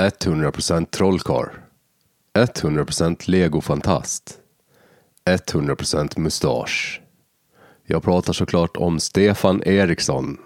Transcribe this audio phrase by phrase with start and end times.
[0.00, 1.48] 100% trollkarl.
[2.34, 4.38] 100% legofantast.
[5.24, 7.00] 100% mustasch.
[7.86, 10.38] Jag pratar såklart om Stefan Eriksson.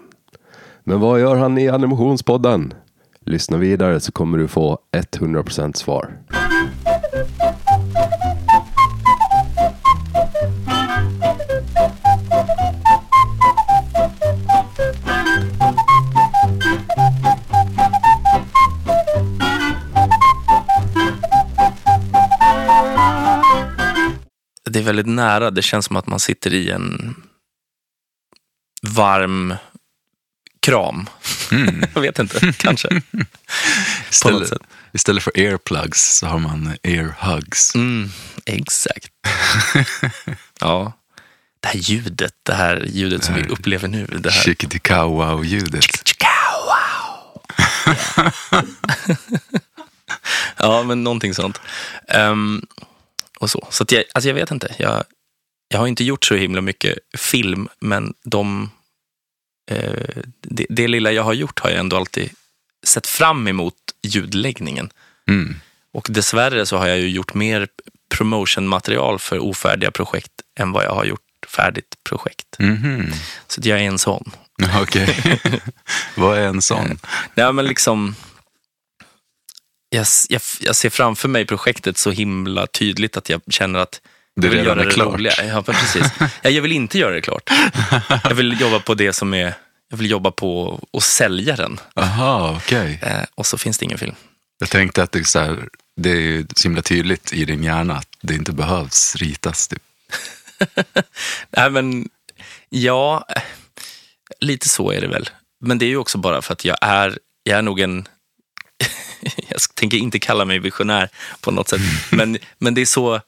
[0.83, 2.73] Men vad gör han i animationspodden?
[3.25, 6.17] Lyssna vidare så kommer du få 100% svar.
[24.71, 25.51] Det är väldigt nära.
[25.51, 27.15] Det känns som att man sitter i en
[28.81, 29.55] varm
[30.59, 31.09] kram.
[31.93, 33.01] Jag vet inte, kanske.
[34.09, 34.51] Istället,
[34.93, 37.75] istället för earplugs så har man earhugs.
[37.75, 38.09] Mm,
[38.45, 39.11] exakt.
[40.59, 40.93] ja.
[41.59, 44.05] Det här ljudet, det här ljudet som vi upplever nu.
[44.05, 44.41] Det här.
[44.41, 45.85] Chickadee-cow-wow-ljudet.
[46.65, 47.41] Wow.
[50.57, 51.61] ja, men någonting sånt.
[52.07, 52.61] Ehm,
[53.41, 53.67] och så.
[53.69, 54.75] Så jag, alltså jag vet inte.
[54.79, 55.03] Jag,
[55.67, 58.71] jag har inte gjort så himla mycket film, men de,
[59.71, 62.29] eh, det, det lilla jag har gjort har jag ändå alltid
[62.83, 64.89] sett fram emot ljudläggningen.
[65.27, 65.55] Mm.
[65.93, 67.67] Och dessvärre så har jag ju gjort mer
[68.09, 72.59] promotionmaterial för ofärdiga projekt än vad jag har gjort färdigt projekt.
[72.59, 73.13] Mhm.
[73.47, 74.31] Så att jag är en sån.
[74.81, 75.39] Okej.
[76.15, 76.99] Vad är en sån?
[77.35, 78.15] Nej, men liksom...
[79.93, 84.01] Jag, jag, jag ser framför mig projektet så himla tydligt att jag känner att
[84.35, 85.13] Det jag vill göra det klart.
[85.13, 85.33] roliga.
[85.45, 86.05] Ja, precis.
[86.41, 87.49] Ja, jag vill inte göra det klart.
[88.23, 89.53] Jag vill jobba på det som är...
[89.89, 91.79] Jag vill jobba på att sälja den.
[91.95, 92.99] Aha, okej.
[93.01, 94.15] Eh, och så finns det ingen film.
[94.59, 97.63] Jag tänkte att det är, så här, det är ju så himla tydligt i din
[97.63, 99.67] hjärna att det inte behövs ritas.
[99.67, 99.83] Typ.
[101.49, 102.09] Nej, men
[102.69, 103.41] ja, eh,
[104.39, 105.29] lite så är det väl.
[105.65, 108.07] Men det är ju också bara för att jag är, jag är nog en...
[109.49, 111.09] jag tänker inte kalla mig visionär
[111.41, 113.21] på något sätt, men, men det är så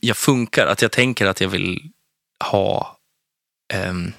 [0.00, 0.66] jag funkar.
[0.66, 1.90] Att jag tänker att jag vill
[2.44, 2.98] ha...
[3.72, 4.12] ehm,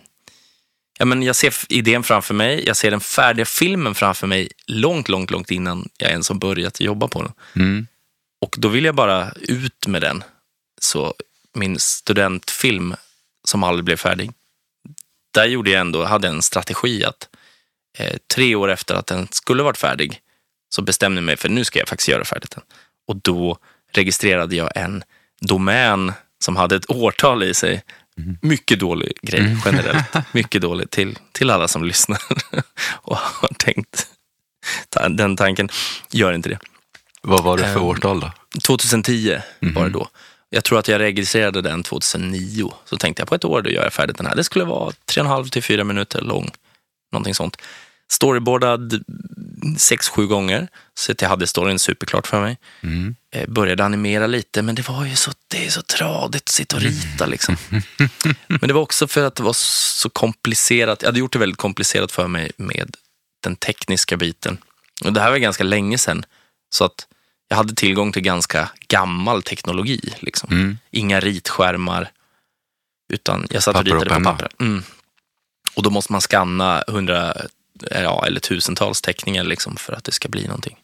[0.99, 5.09] ja, men jag ser idén framför mig, jag ser den färdiga filmen framför mig långt,
[5.09, 7.33] långt, långt innan jag ens har börjat jobba på den.
[7.55, 7.87] Mm.
[8.41, 10.23] Och då vill jag bara ut med den.
[10.81, 11.13] Så
[11.53, 12.95] min studentfilm
[13.43, 14.31] som aldrig blev färdig,
[15.33, 17.29] där gjorde jag ändå, hade en strategi att
[17.97, 20.21] eh, tre år efter att den skulle varit färdig
[20.75, 22.63] så bestämde jag mig för nu ska jag faktiskt göra färdigt den.
[23.07, 23.57] Och då
[23.93, 25.03] registrerade jag en
[25.41, 27.83] domän som hade ett årtal i sig.
[28.41, 30.05] Mycket dålig grej generellt.
[30.33, 32.19] Mycket dålig till, till alla som lyssnar
[32.91, 34.07] och har tänkt
[35.09, 35.69] den tanken.
[36.11, 36.59] Gör inte det.
[37.21, 38.31] Vad var det för Ehm, årtal då?
[38.63, 39.29] 2010
[39.59, 39.91] var det Mhm.
[39.91, 40.09] då.
[40.49, 42.73] Jag tror att jag registrerade den 2009.
[42.85, 44.35] Så tänkte jag på ett år då gör jag färdigt den här.
[44.35, 46.51] Det skulle vara 3,5 till 4 minuter lång.
[47.11, 47.57] Någonting sånt.
[48.11, 49.03] Storyboardad
[49.77, 50.67] 6-7 gånger.
[50.93, 52.57] Så att jag hade storyn superklart för mig.
[52.81, 53.15] Mm.
[53.31, 56.75] Eh, började animera lite, men det var ju så, det är så tradigt att sitta
[56.75, 57.25] och rita.
[57.25, 57.57] Liksom.
[58.47, 61.01] men det var också för att det var så komplicerat.
[61.01, 62.95] Jag hade gjort det väldigt komplicerat för mig med
[63.43, 64.57] den tekniska biten.
[65.05, 66.25] Och det här var ganska länge sedan.
[66.69, 67.07] Så att
[67.47, 70.13] jag hade tillgång till ganska gammal teknologi.
[70.19, 70.49] Liksom.
[70.51, 70.77] Mm.
[70.91, 72.11] Inga ritskärmar,
[73.13, 74.31] utan jag satt och Papper och ritade på penna.
[74.31, 74.49] papper.
[74.59, 74.83] Mm.
[75.75, 77.33] Och då måste man scanna hundra
[77.91, 80.77] ja, eller tusentals teckningar liksom, för att det ska bli någonting.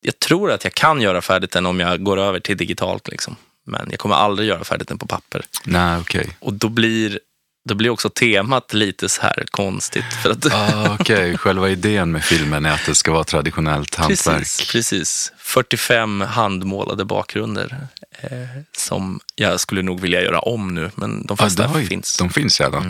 [0.00, 3.08] Jag tror att jag kan göra färdigt den om jag går över till digitalt.
[3.08, 3.36] Liksom.
[3.66, 5.42] Men jag kommer aldrig göra färdigt den på papper.
[5.64, 6.36] Nej, okej.
[6.40, 7.20] Och då blir,
[7.68, 10.04] då blir också temat lite så här konstigt.
[10.22, 11.38] För att, Ah, okej.
[11.38, 14.38] Själva idén med filmen är att det ska vara traditionellt hantverk.
[14.38, 15.32] Precis, precis.
[15.38, 17.76] 45 handmålade bakgrunder
[18.20, 18.30] eh,
[18.76, 22.16] som jag skulle nog vilja göra om nu, men de Ah, flesta oj, finns.
[22.16, 22.82] De finns redan?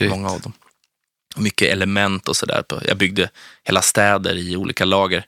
[0.00, 0.52] Mm, många av dem.
[1.36, 2.64] Mycket element och sådär.
[2.86, 3.30] Jag byggde
[3.64, 5.26] hela städer i olika lager.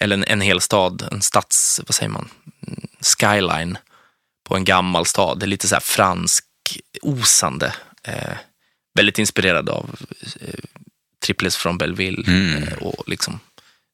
[0.00, 2.28] Eller en, en hel stad, en stads, vad säger man,
[3.18, 3.78] skyline
[4.48, 5.38] på en gammal stad.
[5.38, 6.44] Det är lite så här fransk
[7.02, 7.74] osande.
[8.02, 8.36] Eh,
[8.94, 9.96] väldigt inspirerad av
[10.40, 10.54] eh,
[11.26, 12.62] Triples från Belleville Mm.
[12.62, 13.40] eh, och liksom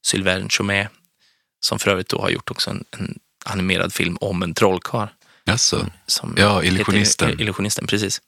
[0.05, 0.87] Sylvain Chomet
[1.59, 5.07] som för övrigt då har gjort också en, en animerad film om en trollkarl.
[6.05, 7.39] Som Ja, heter- Illusionisten.
[7.41, 8.21] Illusionisten, precis.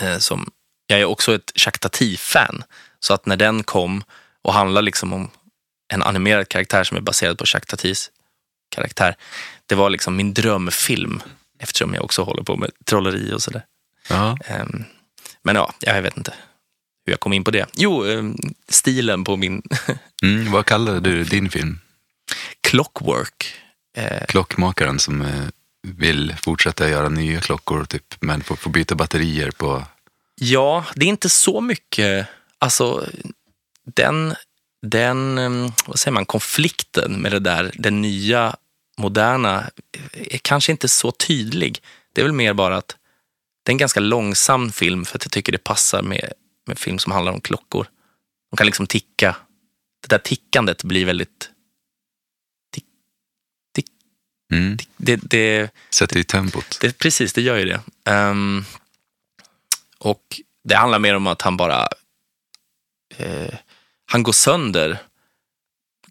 [0.00, 0.50] Eh, som,
[0.90, 2.62] jag är också ett Jacques Tati-fan.
[3.00, 4.02] Så att när den kom
[4.42, 5.30] och handlar liksom om
[5.92, 8.10] en animerad karaktär som är baserad på Jacques Tatis
[8.68, 9.16] karaktär.
[9.66, 11.22] Det var liksom min drömfilm.
[11.58, 13.64] Eftersom jag också håller på med trolleri och sådär.
[14.08, 14.38] Ja.
[14.44, 14.84] Ehm,
[15.42, 16.34] men ja, jag vet inte
[17.06, 17.66] hur jag kom in på det.
[17.74, 18.36] Jo, ehm,
[18.68, 19.62] stilen på min
[20.22, 21.80] Mm, vad kallade du din film?
[22.60, 23.54] Clockwork.
[23.96, 25.48] Eh, Klockmakaren som eh,
[25.82, 29.84] vill fortsätta göra nya klockor typ, men får, får byta batterier på...
[30.42, 32.26] Ja, det är inte så mycket.
[32.58, 33.08] Alltså,
[33.84, 34.34] den,
[34.82, 38.56] den, eh, vad säger man, konflikten med det där, den nya,
[38.98, 39.70] moderna,
[40.12, 41.82] är kanske inte så tydlig.
[42.12, 42.96] Det är väl mer bara att
[43.62, 46.32] det är en ganska långsam film för att jag tycker det passar med,
[46.66, 47.86] med film som handlar om klockor.
[48.50, 49.36] De kan liksom ticka.
[50.02, 51.50] Det där tickandet blir väldigt...
[52.74, 52.84] Tick,
[53.74, 53.86] tick,
[54.52, 54.78] Mm.
[54.78, 54.88] tick.
[54.96, 56.78] Det, det, Sätter i tempot.
[56.80, 57.80] det, precis, det gör ju det.
[58.04, 58.64] Ehm,
[60.00, 61.88] och det handlar mer om att han bara...
[63.16, 63.54] eh,
[64.06, 64.98] han går sönder,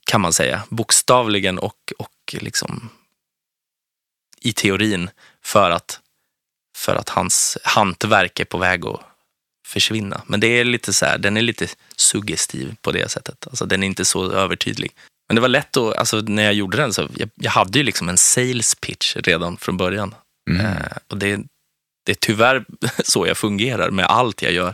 [0.05, 0.63] kan man säga.
[0.69, 2.89] Bokstavligen och, och liksom
[4.41, 5.09] i teorin
[5.41, 5.99] för att,
[6.75, 9.01] för att hans hantverk är på väg att
[9.65, 10.21] försvinna.
[10.25, 13.47] Men det är lite så här, den är lite suggestiv på det sättet.
[13.47, 14.91] Alltså, den är inte så övertydlig.
[15.27, 17.83] Men det var lätt att, alltså, när jag gjorde den så, jag, jag hade ju
[17.83, 20.15] liksom en sales pitch redan från början.
[20.49, 20.65] Mm.
[20.65, 21.39] Eh, och det,
[22.09, 22.65] det är tyvärr
[23.03, 24.73] så jag fungerar med allt jag gör.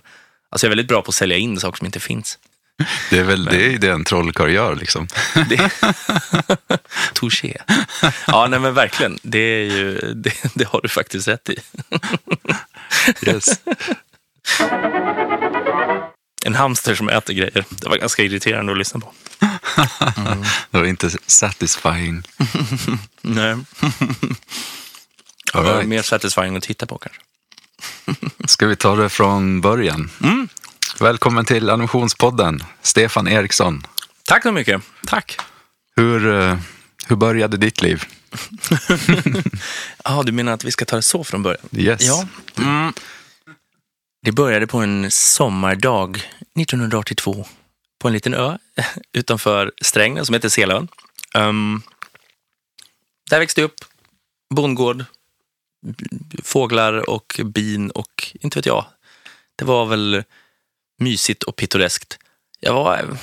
[0.50, 2.40] Alltså jag är väldigt bra på att sälja in saker som inte finns.
[3.10, 5.08] Det är väl det, är det en trollkarl gör liksom.
[5.50, 5.72] Det...
[7.14, 7.58] Touché.
[8.28, 9.20] Ja, nej men verkligen.
[9.22, 11.58] Det, är ju, det, det har du faktiskt rätt i.
[13.28, 13.50] Yes.
[16.46, 17.66] En hamster som äter grejer.
[17.70, 19.14] Det var ganska irriterande att lyssna på.
[20.72, 22.24] Det var inte satisfying.
[23.22, 23.56] Nej.
[25.56, 25.88] All right.
[25.88, 27.22] mer satisfying att titta på kanske.
[28.48, 30.12] Ska vi ta det från början?
[30.24, 30.48] Mm.
[31.00, 33.88] Välkommen till Animationspodden, Stefan Eriksson.
[34.26, 34.82] Tack så mycket.
[35.08, 35.38] Tack.
[35.96, 36.58] Hur, eh,
[37.08, 38.04] hur började ditt liv?
[40.04, 41.70] Ja, du menar att vi ska ta det så från början?
[41.72, 42.02] Yes.
[42.02, 42.28] Ja.
[42.58, 42.94] Mm.
[44.22, 46.18] Det började på en sommardag
[46.60, 47.48] 1982
[48.00, 48.58] på en liten ö
[49.14, 50.88] utanför Strängnäs som heter Selön.
[51.36, 51.82] Um,
[53.30, 53.86] där växte jag upp,
[54.56, 55.06] bondgård,
[56.44, 58.86] fåglar och bin och inte vet jag.
[59.56, 60.24] Det var väl
[61.00, 62.18] mysigt och pittoreskt.
[62.60, 63.18] Jag var eh,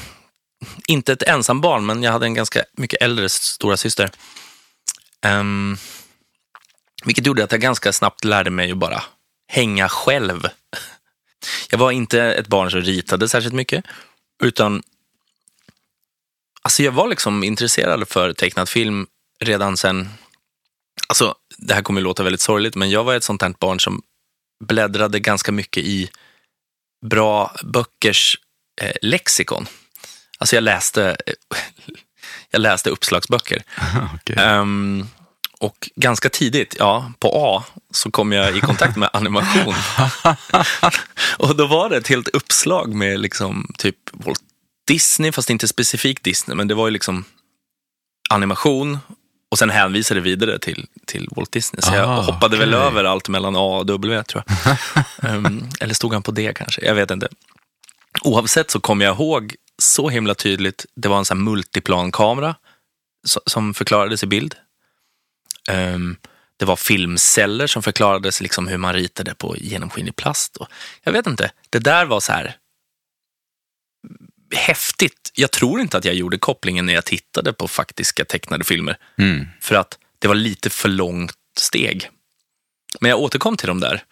[0.89, 4.11] inte ett ensam barn, men jag hade en ganska mycket äldre stora syster.
[5.27, 5.77] Um,
[7.05, 9.03] vilket gjorde att jag ganska snabbt lärde mig att bara
[9.49, 10.49] hänga själv.
[11.71, 13.85] Jag var inte ett barn som ritade särskilt mycket,
[14.43, 14.83] utan
[16.63, 19.07] alltså jag var liksom intresserad för tecknad film
[19.41, 20.09] redan sen,
[21.09, 23.81] alltså det här kommer att låta väldigt sorgligt, men jag var ett sånt här barn
[23.81, 24.03] som
[24.65, 26.11] bläddrade ganska mycket i
[27.07, 28.39] bra böckers
[28.81, 29.67] eh, lexikon.
[30.39, 31.17] Alltså jag läste,
[32.51, 33.63] jag läste uppslagsböcker.
[34.15, 34.37] Okej.
[34.39, 35.07] Ehm,
[35.59, 39.75] och ganska tidigt, ja, på A, så kom jag i kontakt med animation.
[41.39, 44.41] och då var det ett helt uppslag med liksom typ Walt
[44.87, 47.25] Disney, fast inte specifikt Disney, men det var ju liksom
[48.31, 48.99] animation
[49.53, 51.83] och sen hänvisade det vidare till, till Walt Disney.
[51.83, 52.87] Så jag Ah, hoppade väl okej.
[52.87, 54.77] över allt mellan A och W, tror jag.
[55.31, 56.85] Ehm, eller stod han på D kanske?
[56.87, 57.29] Jag vet inte.
[58.23, 62.55] Oavsett så kommer jag ihåg så himla tydligt, det var en sån här multiplankamera
[63.29, 64.55] so- som förklarades i bild.
[65.69, 66.17] Ehm,
[66.57, 70.57] det var filmceller som förklarades liksom hur man ritade på genomskinlig plast.
[70.57, 70.69] Och
[71.03, 72.57] jag vet inte, det där var så här
[74.57, 75.31] häftigt.
[75.35, 78.97] Jag tror inte att jag gjorde kopplingen när jag tittade på faktiska tecknade filmer.
[79.19, 79.47] Mm.
[79.61, 82.09] För att det var lite för långt steg.
[83.01, 84.05] Men jag återkom till de där.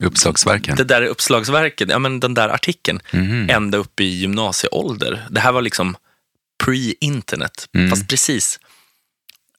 [0.00, 0.76] Uppslagsverken.
[0.76, 3.50] Det där uppslagsverket, ja men den där artikeln, Mhm.
[3.50, 5.26] ända upp i gymnasieålder.
[5.30, 5.96] Det här var liksom
[6.64, 7.90] pre-internet, Mm.
[7.90, 8.60] fast precis.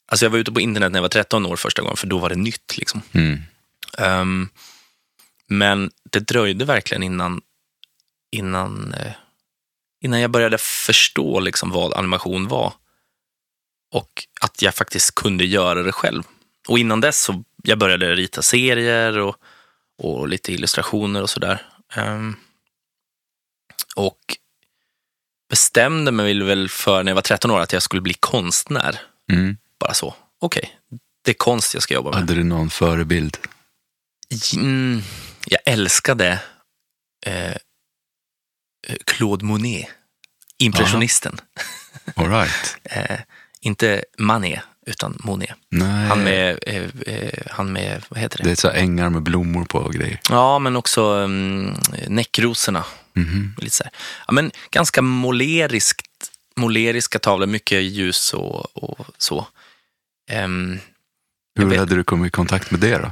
[0.05, 2.17] Alltså jag var ute på internet när jag var 13 år första gången, för då
[2.17, 2.77] var det nytt.
[2.77, 3.01] Liksom.
[3.11, 3.39] Mm.
[3.97, 4.49] Ehm,
[5.47, 7.41] men det dröjde verkligen innan,
[8.31, 9.11] innan, eh,
[10.01, 12.73] innan jag började förstå liksom vad animation var.
[13.91, 16.23] Och att jag faktiskt kunde göra det själv.
[16.67, 19.35] Och innan dess så jag började rita serier och,
[19.97, 21.61] och lite illustrationer och sådär.
[21.93, 22.35] Ehm,
[23.95, 24.19] och
[25.49, 29.01] bestämde mig väl för när jag var 13 år att jag skulle bli konstnär.
[29.31, 29.57] Mm.
[29.79, 30.15] Bara så.
[30.39, 30.79] Okej,
[31.21, 32.19] det är konst jag ska jobba med.
[32.19, 33.37] Hade du någon förebild?
[34.55, 35.01] Mm,
[35.45, 36.41] jag älskade
[37.25, 37.55] eh,
[39.05, 39.87] Claude Monet,
[40.57, 41.39] impressionisten.
[42.15, 42.77] All right.
[42.91, 43.19] Eh,
[43.61, 45.49] inte Manet, utan Monet.
[45.69, 48.43] Nej, Han med, eh, eh, han med, vad heter det?
[48.43, 50.19] det är så ängar med blommor på och grejer.
[50.29, 51.75] Ja, men också um,
[52.07, 52.85] näckrosorna.
[53.13, 53.55] Mhm.
[53.57, 53.93] Lite så här.
[54.27, 59.47] Ja, men ganska måleriskt, måleriska tavlor, mycket ljus och, och så.
[60.31, 60.47] Jag
[61.55, 63.11] Hur hade du kommit i kontakt med det då?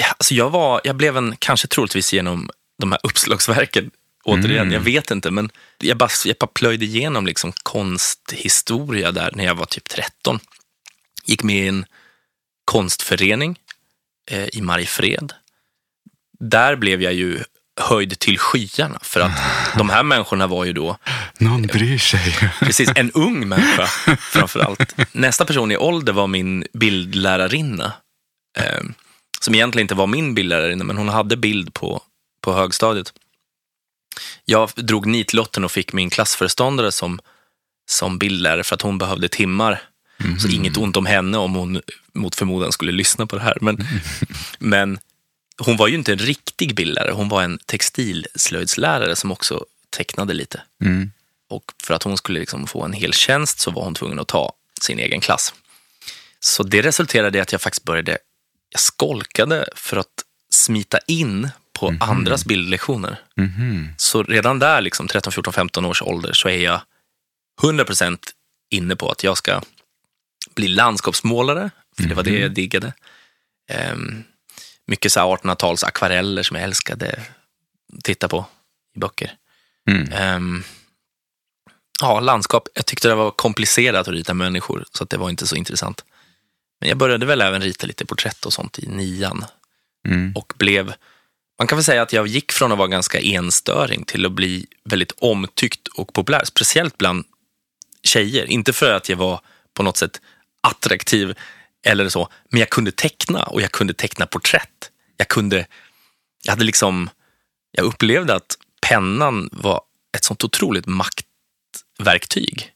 [0.00, 3.90] ja, alltså jag, var, jag blev en, kanske troligtvis genom de här uppslagsverken,
[4.24, 4.72] återigen, Mm.
[4.72, 9.54] jag vet inte, men jag bara, jag bara plöjde igenom liksom konsthistoria där när jag
[9.54, 10.38] var typ 13.
[11.24, 11.84] Gick med i en
[12.64, 13.58] konstförening
[14.30, 15.32] eh, i Mariefred.
[16.40, 17.44] Där blev jag ju
[17.80, 18.98] höjd till skyarna.
[19.02, 19.32] För att
[19.78, 20.96] de här människorna var ju då
[21.38, 22.50] Någon bryr sig.
[22.60, 23.86] Precis, en ung människa
[24.20, 24.94] framför allt.
[25.12, 27.92] Nästa person i ålder var min bildlärarinna.
[28.58, 28.80] Eh,
[29.40, 32.02] som egentligen inte var min bildlärarinna, men hon hade bild på,
[32.40, 33.12] på högstadiet.
[34.44, 37.20] Jag drog nitlotten och fick min klassföreståndare som,
[37.90, 39.82] som bildlärare för att hon behövde timmar.
[40.40, 41.80] Så inget ont om henne om hon
[42.12, 43.58] mot förmodan skulle lyssna på det här.
[43.60, 43.86] Men,
[44.58, 44.98] men
[45.58, 50.62] hon var ju inte en riktig bildlärare, hon var en textilslöjdslärare som också tecknade lite.
[50.84, 51.10] Mm.
[51.48, 54.28] Och för att hon skulle liksom få en hel tjänst så var hon tvungen att
[54.28, 55.54] ta sin egen klass.
[56.40, 58.18] Så det resulterade i att jag faktiskt började,
[58.70, 61.48] jag skolkade för att smita in
[61.80, 63.20] på andras bildlektioner.
[63.36, 63.88] Mhm.
[63.96, 66.80] Så redan där, liksom 13, 14, 15 års ålder, så är jag
[67.62, 68.18] 100%
[68.70, 69.62] inne på att jag ska
[70.54, 72.92] bli landskapsmålare, för det var det jag diggade.
[73.70, 74.24] Ehm,
[74.86, 77.22] mycket så här 1800-tals akvareller som jag älskade
[78.04, 78.46] titta på
[78.96, 79.32] i böcker.
[79.90, 80.12] Mm.
[80.12, 80.62] Ehm,
[82.00, 82.68] ja, landskap.
[82.74, 86.04] Jag tyckte det var komplicerat att rita människor, så att det var inte så intressant.
[86.80, 89.44] Men jag började väl även rita lite porträtt och sånt i nian
[90.08, 90.32] Mm.
[90.36, 90.94] och blev,
[91.60, 94.66] man kan väl säga att jag gick från att vara ganska enstöring till att bli
[94.84, 97.24] väldigt omtyckt och populär, speciellt bland
[98.02, 98.44] tjejer.
[98.44, 99.40] Inte för att jag var
[99.74, 100.20] på något sätt
[100.60, 101.38] attraktiv
[101.82, 104.90] eller så, men jag kunde teckna och jag kunde teckna porträtt.
[105.16, 105.66] Jag kunde,
[106.42, 107.10] jag hade liksom,
[107.70, 108.56] jag upplevde att
[108.88, 109.80] pennan var
[110.16, 112.72] ett sånt otroligt maktverktyg.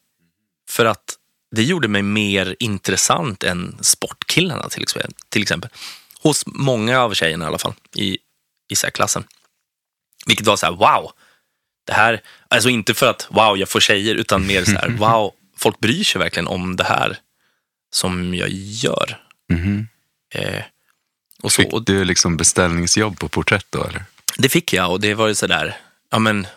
[0.69, 1.15] För att
[1.55, 4.69] det gjorde mig mer intressant än sportkillarna
[5.29, 5.69] till exempel.
[6.21, 8.17] Hos många av tjejerna i alla fall, i,
[8.67, 9.23] i så här klassen.
[10.25, 11.11] Vilket var så här, wow.
[11.87, 15.33] Det här, alltså inte för att wow, jag får tjejer, utan mer så här, wow,
[15.57, 17.17] folk bryr sig verkligen om det här
[17.91, 19.21] som jag gör.
[19.49, 19.87] Mhm.
[20.33, 20.63] Eh,
[21.43, 24.05] och så, Fick du liksom beställningsjobb på porträtt då eller?
[24.37, 25.77] det fick jag och det var ju sådär,
[26.11, 26.47] ja men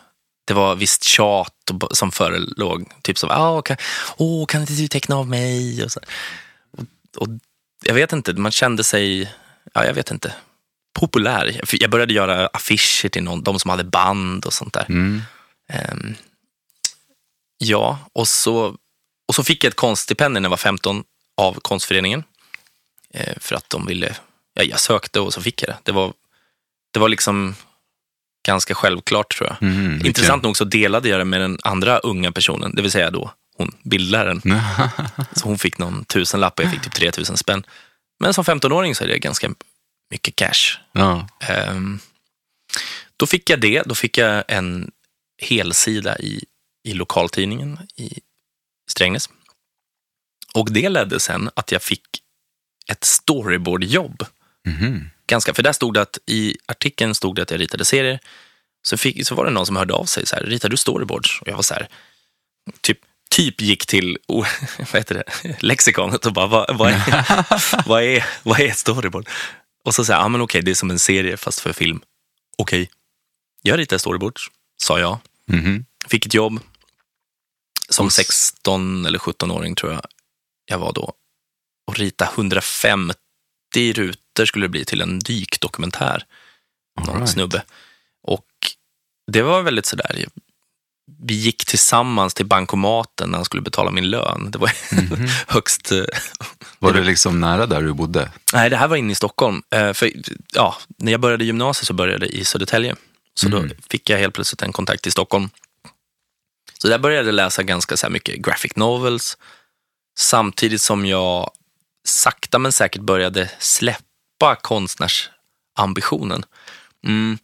[0.45, 1.55] det var visst tjat
[1.91, 2.93] som förelåg.
[3.03, 3.77] Typ som, ah, kan,
[4.17, 5.85] oh, kan inte du teckna av mig?
[5.85, 6.01] Och, så.
[6.71, 6.85] Och,
[7.17, 7.29] och
[7.85, 9.33] jag vet inte, man kände sig,
[9.75, 10.35] ja jag vet inte,
[10.99, 11.61] populär.
[11.73, 14.87] Jag- började göra affischer till någon, de som hade band och sånt där.
[14.89, 15.23] Mm.
[15.73, 16.15] Ehm,
[17.59, 18.77] ja, och så,
[19.29, 21.05] och så fick jag ett konststipendium när jag var 15
[21.37, 22.25] av konstföreningen.
[23.15, 24.17] Eh, för att de ville,
[24.55, 25.77] ja, jag sökte och så fick jag det.
[25.83, 26.13] Det var,
[26.93, 27.55] det var liksom
[28.47, 29.69] ganska självklart tror jag.
[29.69, 33.11] Vilken- Intressant nog så delade jag det med den andra unga personen, det vill säga
[33.11, 34.43] då hon, bildläraren.
[35.33, 37.67] Så hon fick någon tusenlapp och jag fick typ 3000 spänn.
[38.21, 39.51] Men som 15-åring så är det ganska
[40.11, 40.79] mycket cash.
[40.93, 41.29] ja.
[41.41, 42.01] Ehm,
[43.17, 43.83] då fick jag det.
[43.83, 44.91] Då fick jag en
[45.43, 46.45] helsida i,
[46.85, 48.21] i lokaltidningen i
[48.91, 49.29] Strängnäs.
[50.55, 52.07] Och det ledde sen att jag fick
[52.91, 54.27] ett storyboardjobb.
[54.67, 55.11] Mhm.
[55.27, 58.21] Ganska, för där stod det att i artikeln stod det att jag ritade serier.
[58.83, 61.41] Så, fick, så var det någon som hörde av sig så här, ritar du storyboards?
[61.41, 61.89] Och jag var så här,
[62.81, 62.99] typ,
[63.31, 64.47] typ gick till oh,
[64.79, 69.29] vad heter det, lexikonet och bara, vad, vad, är, vad, är, vad är ett storyboard?
[69.89, 72.01] Och så säger jag, ah, men okej, det är som en serie fast för film.
[72.59, 72.91] Okej,
[73.63, 75.19] jag ritar storyboards, sa jag.
[75.47, 75.85] Mhm.
[76.09, 76.61] Fick ett jobb
[77.89, 80.03] som Hos- 16 eller 17-åring tror jag
[80.67, 81.13] jag var då.
[81.87, 83.15] Och rita 150
[83.93, 86.27] rutor skulle det bli till en dykdokumentär.
[87.01, 87.31] Någon All right.
[87.31, 87.65] snubbe.
[88.23, 88.47] Och
[89.33, 90.27] det var väldigt sådär,
[91.21, 94.51] vi gick tillsammans till bankomaten när han skulle betala min lön.
[94.51, 95.29] Det var Mhm.
[95.47, 95.93] högst...
[95.93, 96.05] eh,
[96.79, 98.31] Var det liksom nära där du bodde?
[98.53, 99.63] Nej, det här var inne i Stockholm.
[99.71, 100.11] Eh, För,
[100.53, 102.97] ja, när jag började gymnasiet så började jag i Södertälje.
[103.35, 103.69] Så Mm.
[103.69, 105.51] då fick jag helt plötsligt en kontakt i Stockholm.
[106.79, 109.37] Så där började jag läsa ganska så mycket graphic novels.
[110.19, 111.51] Samtidigt som jag
[112.05, 116.45] sakta men säkert började släppa konstnärsambitionen.
[117.05, 117.39] Mm.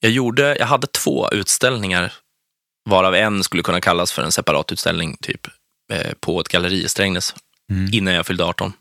[0.00, 2.12] Jag, gjorde, jag hade två utställningar,
[2.84, 5.46] varav en skulle kunna kallas för en separat utställning typ,
[5.92, 7.34] eh, på ett galleri i Strängnäs
[7.70, 7.90] Mm.
[7.92, 8.72] innan jag fyllde 18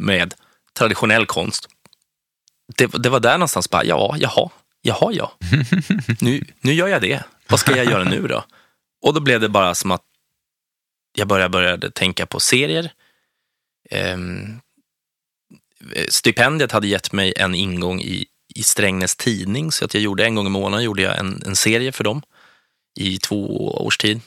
[0.00, 0.34] med
[0.78, 1.68] traditionell konst.
[2.76, 4.50] Det, det var där någonstans bara, ja, jaha,
[4.82, 5.32] jaha, ja.
[6.20, 7.24] Nu, nu gör jag det.
[7.48, 8.44] Vad ska jag göra nu då?
[9.02, 10.02] Och då blev det bara som att
[11.16, 12.92] jag började, började tänka på serier.
[13.90, 14.60] Ehm,
[16.08, 20.34] stipendiet hade gett mig en ingång i, i Strängnäs tidning, så att jag gjorde en
[20.34, 22.22] gång i månaden gjorde jag en, en serie för dem
[22.94, 24.20] i två års tid.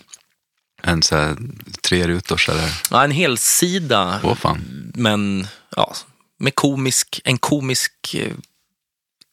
[0.83, 1.37] En så här
[1.81, 2.81] tre rutors eller?
[2.91, 4.91] Ja, en hel sida Åh fan.
[4.95, 5.93] men ja,
[6.39, 8.33] med komisk, en komisk eh,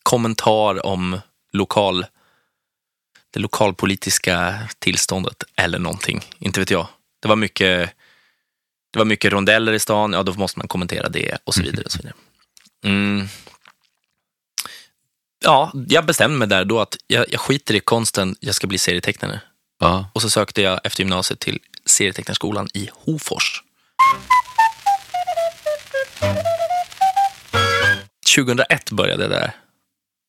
[0.03, 1.21] kommentar om
[1.53, 2.07] lokal,
[3.31, 6.25] det lokalpolitiska tillståndet eller någonting.
[6.39, 6.87] Inte vet jag.
[7.23, 7.91] Det var mycket,
[8.93, 11.85] det var mycket rondeller i stan, ja då måste man kommentera det och så vidare.
[11.85, 12.15] Och så vidare.
[12.85, 13.27] Mm.
[15.45, 18.79] Ja, jag bestämde mig där då att jag, jag skiter i konsten, jag ska bli
[18.79, 19.41] serietecknare.
[19.81, 20.11] Ja.
[20.13, 23.63] Och så sökte jag efter gymnasiet till serietecknarskolan i Hofors.
[28.37, 29.53] 2001 började jag där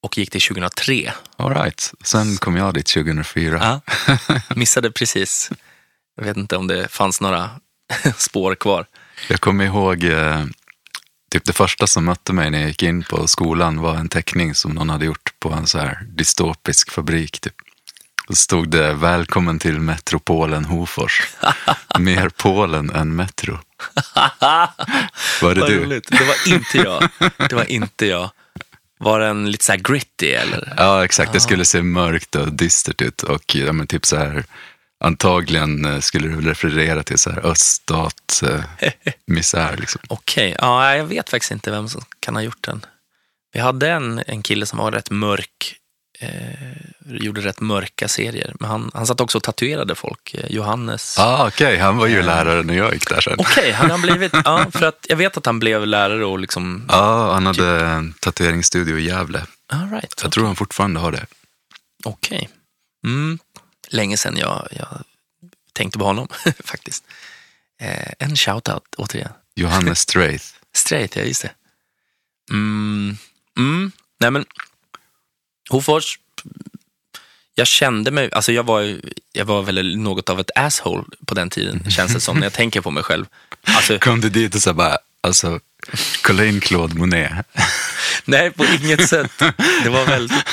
[0.04, 1.14] och gick till 2003.
[1.38, 1.92] All right.
[2.04, 3.82] Sen kom jag dit 2004.
[3.88, 5.52] Ja, missade precis.
[6.18, 7.50] Jag vet inte om det fanns några
[8.18, 8.86] spår kvar.
[9.30, 10.46] Jag kommer ihåg, eh,
[11.36, 14.56] typ det första som mötte mig när jag gick in på skolan var en teckning
[14.56, 17.40] som någon hade gjort på en så här dystopisk fabrik.
[17.40, 17.54] Typ.
[18.28, 21.24] Då stod det Välkommen till metropolen Hofors.
[22.00, 23.60] Mer Polen än metro.
[25.42, 25.84] Var det Vad du?
[25.84, 26.08] roligt.
[26.10, 27.10] Det var inte jag.
[27.50, 28.30] Det var inte jag.
[28.98, 30.74] Var den lite så här gritty eller?
[30.78, 31.34] Ja, exakt.
[31.34, 33.24] Det skulle se mörkt och dystert ut.
[33.24, 34.44] Och ja, typ så här,
[35.04, 38.44] antagligen eh, skulle väl referera till så här öststat
[38.80, 38.94] eh.
[39.78, 40.02] Liksom.
[40.08, 42.86] Okej, ja, jag vet faktiskt inte vem som kan ha gjort den.
[43.54, 45.76] Vi hade en, en kille som var rätt mörk,
[46.20, 46.30] eh,
[47.06, 48.54] gjorde rätt mörka serier.
[48.60, 51.20] Men han, han satt också och tatuerade folk, eh, Johannes.
[51.20, 53.36] Ah, Okej, han var ju lärare när jag gick där sen.
[53.38, 56.86] Okej, han har blivit, ja, för att jag vet att han blev lärare och liksom,
[56.90, 59.46] Ja, han hade en tatueringsstudio i Gävle.
[59.74, 61.26] all right, Jag tror han fortfarande har det.
[62.06, 62.50] okej.
[63.06, 63.40] Mm.
[63.96, 65.04] Länge sedan jag, jag
[65.74, 66.28] tänkte på honom
[66.64, 67.04] faktiskt.
[67.82, 69.32] Eh, en shout-out återigen.
[69.56, 70.46] Johannes Straith.
[70.74, 71.52] Straight, ja just det.
[72.52, 73.18] Mm,
[73.58, 74.46] mm, nej men,
[75.70, 76.20] Hofors,
[77.56, 79.00] jag kände mig, alltså jag var,
[79.32, 82.54] jag var väl något av ett asshole på den tiden, känns det som, när jag
[82.62, 83.26] tänker på mig själv.
[83.64, 85.60] Alltså, Kom du dit och så bara, alltså,
[86.22, 87.32] kolla in Claude Monet.
[88.26, 89.32] nej, på inget sätt.
[89.84, 90.46] Det var väldigt...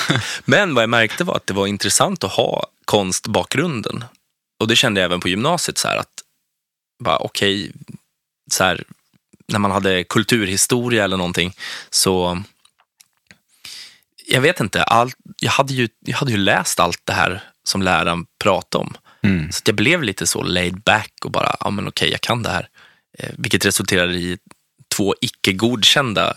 [0.44, 4.04] Men vad jag märkte var att det var intressant att ha konstbakgrunden.
[4.60, 6.12] Och det kände jag även på gymnasiet, så här att,
[7.04, 7.72] bara okej,
[8.50, 8.84] så här,
[9.48, 11.56] när man hade kulturhistoria eller någonting,
[11.90, 12.42] så
[14.26, 17.82] jag vet inte, allt, jag, hade ju, jag hade ju läst allt det här som
[17.82, 18.94] läraren pratade om.
[19.22, 19.52] Mm.
[19.52, 22.50] Så jag blev lite så laid back och bara, ja men okej, jag kan det
[22.50, 22.68] här.
[23.18, 24.38] Eh, vilket resulterade i
[24.92, 26.34] två icke godkända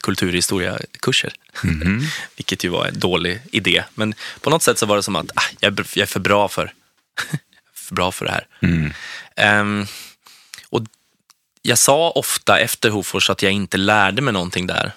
[0.00, 1.32] kulturhistoriekurser.
[1.62, 2.06] Mhm.
[2.36, 3.84] vilket ju var en dålig idé.
[3.94, 6.72] Men på något sätt så var det som att ah, jag, är, för bra för,
[7.74, 8.46] för bra för det här.
[8.60, 8.92] Mm.
[9.36, 9.86] Ehm,
[10.68, 10.82] och
[11.62, 14.92] jag sa ofta efter Hofors att jag inte lärde mig någonting där.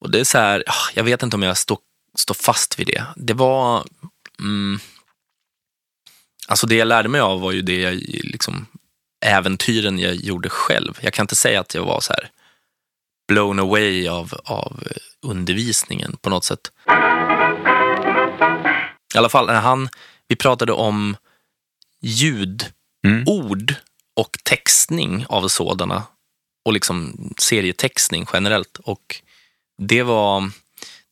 [0.00, 1.78] Och det är så här, ah, jag vet inte om jag står,
[2.14, 3.04] står fast vid det.
[3.16, 3.84] Det var,
[4.38, 4.80] mm,
[6.48, 8.66] alltså det jag lärde mig av var ju det jag, liksom,
[9.26, 10.98] äventyren jag gjorde själv.
[11.00, 12.30] Jag kan inte säga att jag var så här
[13.28, 16.70] blown away av, av eh, undervisningen på något sätt.
[19.14, 19.88] I alla fall, när han,
[20.28, 21.16] vi pratade om
[22.00, 22.72] ljud
[23.06, 23.24] Mm.
[23.26, 23.74] ord
[24.14, 26.02] och textning av sådana
[26.64, 28.78] och liksom serietextning generellt.
[28.78, 29.22] Och
[29.78, 30.50] det var,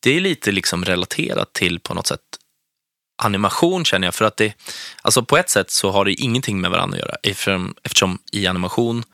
[0.01, 2.21] det är lite liksom relaterat till på något sätt
[3.25, 4.15] animation känner jag.
[4.15, 4.55] För att det,
[5.03, 7.17] alltså på ett sätt så har det ingenting med varandra att göra.
[7.23, 9.05] Eftersom, eftersom i animation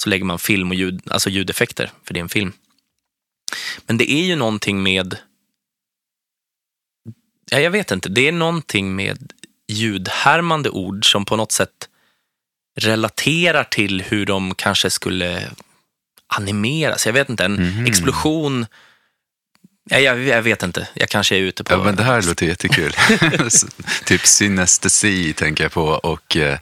[0.00, 2.52] så lägger man film och ljud, alltså ljudeffekter, för det är en film.
[3.86, 5.16] Men det är ju någonting med,
[7.50, 9.32] ja, jag vet inte, det är någonting med
[9.68, 11.88] ljudhärmande ord som på något sätt
[12.80, 15.50] relaterar till hur de kanske skulle
[16.26, 17.06] animeras.
[17.06, 17.86] Jag vet inte, en Mhm.
[17.86, 18.66] explosion.
[19.90, 21.72] Ja, jag, jag vet inte, jag kanske är ute på...
[21.72, 22.92] Ja, men det här låter jättekul.
[24.04, 26.58] typ synestesi tänker jag på och eh,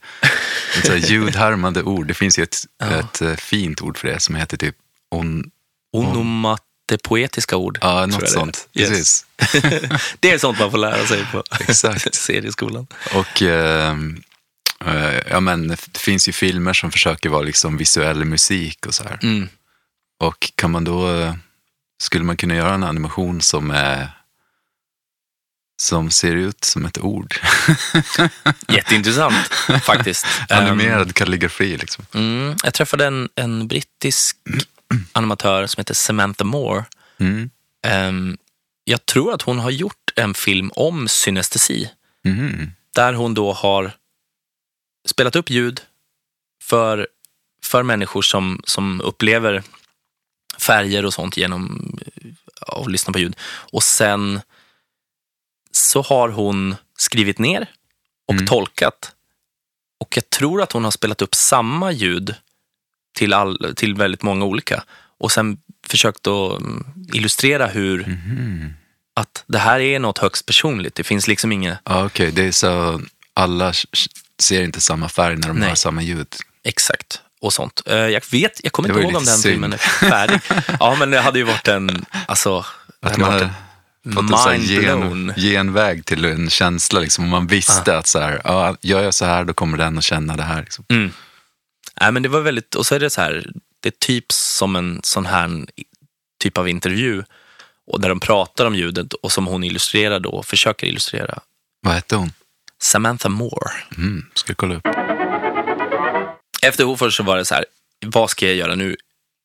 [0.85, 2.07] så här ljudhärmande ord.
[2.07, 2.87] Det finns ju ett, Ja.
[2.87, 4.77] ett eh, fint ord för det som heter typ
[5.11, 5.51] on...
[5.93, 7.79] Onomatopoetiska ord.
[7.81, 8.69] Ja, något jag det sånt.
[8.75, 9.25] Yes.
[10.21, 12.15] Det är sånt man får lära sig på Exakt.
[12.15, 12.87] serieskolan.
[13.15, 14.23] Och ehm,
[14.87, 19.05] eh, ja, men det finns ju filmer som försöker vara liksom visuell musik och så
[19.05, 19.19] här.
[19.23, 19.49] Mm.
[20.21, 21.35] Och kan man då, eh,
[21.99, 24.11] skulle man kunna göra en animation som är
[25.81, 27.35] som ser ut som ett ord.
[28.69, 29.47] Jätteintressant
[29.83, 30.27] faktiskt.
[30.49, 32.05] Animerad kalligrafi liksom.
[32.15, 34.37] Mm, jag träffade en, en brittisk
[35.13, 36.85] animatör som heter Samantha Moore.
[37.19, 37.51] Mm.
[37.87, 38.37] Ehm,
[38.85, 41.91] jag tror att hon har gjort en film om synestesi.
[42.25, 42.73] Mhm.
[42.95, 43.93] Där hon då har
[45.09, 45.81] spelat upp ljud
[46.63, 47.09] för,
[47.63, 49.63] för människor som, som upplever
[50.61, 52.33] färger och sånt genom eh,
[52.79, 53.37] att lyssna på ljud.
[53.73, 54.41] Och sen
[55.73, 57.67] så har hon skrivit ner
[58.29, 58.47] och Mm.
[58.47, 59.13] tolkat.
[60.01, 62.35] Och jag tror att hon har spelat upp samma ljud
[63.17, 64.85] till, all, till väldigt många olika.
[65.19, 68.73] Och sen försökt att mm, illustrera hur Mhm.
[69.15, 70.95] att det här är något högst personligt.
[70.95, 72.33] Det finns liksom inget okej.
[72.33, 73.01] Det är så
[73.35, 73.73] alla
[74.43, 75.69] ser inte samma färg när de Nej.
[75.69, 76.27] har samma ljud.
[76.65, 77.21] Exakt.
[77.41, 77.83] Och sånt.
[77.87, 80.41] Eh, Jag vet, jag kommer inte ihåg om den lite filmen är färdig.
[80.81, 82.65] Ja, men det hade ju varit en, alltså,
[83.01, 87.01] det hade man varit en fått en sån gen, genväg till en känsla.
[87.01, 87.25] Liksom.
[87.25, 90.05] Om man visste att så här, ja, gör jag så här då kommer den att
[90.05, 90.61] känna det här.
[90.63, 90.85] Liksom.
[90.89, 91.11] Mm.
[92.01, 93.47] Nej, men det var väldigt, och så är det så här,
[93.83, 95.67] det är typ som en sån här
[96.43, 97.25] typ av intervju
[97.87, 101.39] och där de pratar om ljudet och som hon illustrerar då, försöker illustrera.
[101.83, 102.33] Vad hette hon?
[102.83, 103.71] Samantha Moore.
[103.97, 105.08] Mm, ska jag kolla upp.
[106.63, 107.65] Efter Hofors så var det så här,
[108.07, 108.97] vad ska jag göra nu?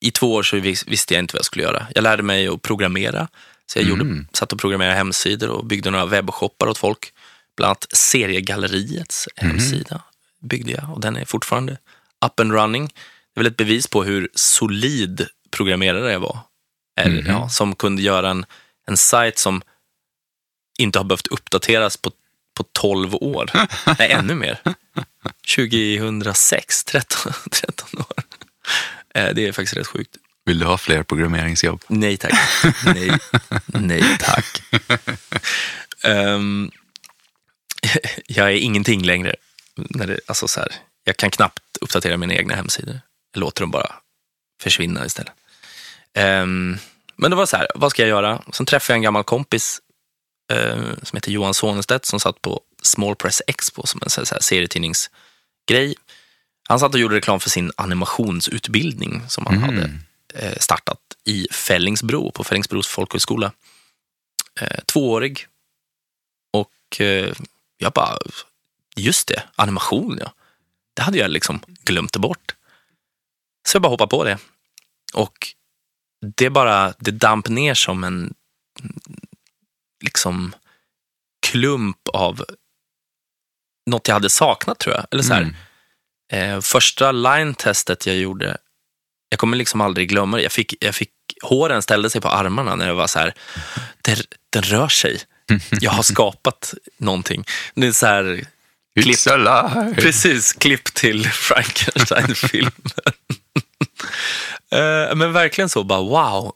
[0.02, 1.88] I två år så vis- visste jag inte vad jag skulle göra.
[1.95, 3.28] Jag lärde mig att programmera.
[3.65, 7.13] Så jag gjorde, satt och programmerade hemsidor och byggde några webbshoppar åt folk.
[7.58, 10.04] Bland annat Seriegalleriets hemsida
[10.41, 11.78] byggde jag och den är fortfarande
[12.26, 12.88] up and running.
[12.88, 16.39] Det är väl ett bevis på hur solid programmerare jag var.
[17.02, 18.45] Eller, ja, som kunde göra en,
[18.88, 19.62] en sajt som
[20.80, 22.12] inte har behövt uppdateras på,
[22.54, 23.52] på 12 år.
[24.00, 24.60] Nej, ännu mer.
[25.56, 28.24] 2006, 13, 13 år.
[29.16, 30.18] Eh, Det är faktiskt rätt sjukt.
[30.46, 31.84] Vill du ha fler programmeringsjobb?
[31.88, 32.34] Nej tack.
[32.86, 33.12] Nej,
[33.66, 34.62] Nej tack.
[36.04, 36.72] Ehm,
[38.28, 39.36] jag är ingenting längre.
[39.76, 40.70] När det, alltså så här,
[41.04, 43.00] jag kan knappt uppdatera mina egna hemsidor.
[43.34, 43.92] Jag låter dem bara
[44.62, 45.34] försvinna istället.
[46.13, 46.78] Ehm,
[47.16, 48.42] men det var så här, vad ska jag göra?
[48.54, 49.80] Sen träffade jag en gammal kompis
[51.04, 55.96] som heter Johan Sonestedt som satt på Small Press Expo som en så här serietidningsgrej.
[56.70, 60.00] Han satt och gjorde reklam för sin animationsutbildning som han hade
[60.34, 63.52] eh, startat i Fällingsbro, på Fällingsbros folkhögskola.
[64.62, 65.48] Eh, tvåårig.
[66.52, 67.34] Och eh,
[67.78, 68.18] jag bara,
[68.96, 70.34] just det, animation ja.
[70.94, 72.56] Det hade jag liksom glömt bort.
[73.68, 74.38] Så jag bara hoppade på det.
[75.14, 75.48] Och
[76.36, 78.34] det bara, det damp ner som en
[80.04, 80.56] liksom
[81.48, 82.46] klump av
[83.89, 85.06] något jag hade saknat tror jag.
[85.12, 85.42] Eller så här,
[86.32, 86.56] Mm.
[86.56, 88.58] eh, första line-testet jag gjorde,
[89.30, 90.44] jag kommer liksom aldrig glömma det.
[90.44, 91.10] Jag fick, jag fick,
[91.44, 93.34] håren ställde sig på armarna när jag var så här,
[94.02, 95.20] det, den rör sig.
[95.82, 97.46] Jag har skapat någonting.
[97.76, 98.46] Det är så här,
[99.00, 99.96] klipp, It's alive!
[100.02, 102.72] precis, klipp till Frankenstein-filmen.
[104.72, 106.54] Eh, Men verkligen så, bara wow,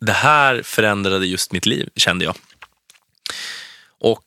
[0.00, 2.34] det här förändrade just mitt liv, kände jag.
[4.00, 4.26] Och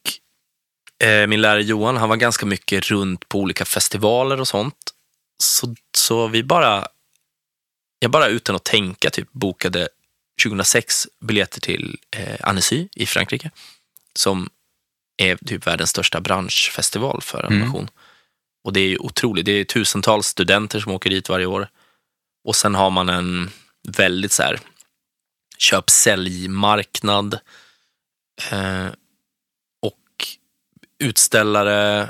[1.03, 4.93] eh, min lärare Johan, han var ganska mycket runt på olika festivaler och sånt.
[5.43, 6.88] Så, så vi bara,
[7.99, 9.89] jag bara utan att tänka typ bokade
[10.43, 13.51] 2006 biljetter till eh, Annecy i Frankrike,
[14.13, 14.49] som
[15.17, 17.89] är typ världens största branschfestival för animation.
[18.63, 19.45] Och det är ju otroligt.
[19.45, 21.69] Det är tusentals studenter som åker dit varje år.
[22.43, 23.49] Och sen har man en
[23.88, 24.60] väldigt så här
[25.58, 27.39] köp-sälj-marknad.
[28.51, 28.88] Eh,
[31.00, 32.10] utställare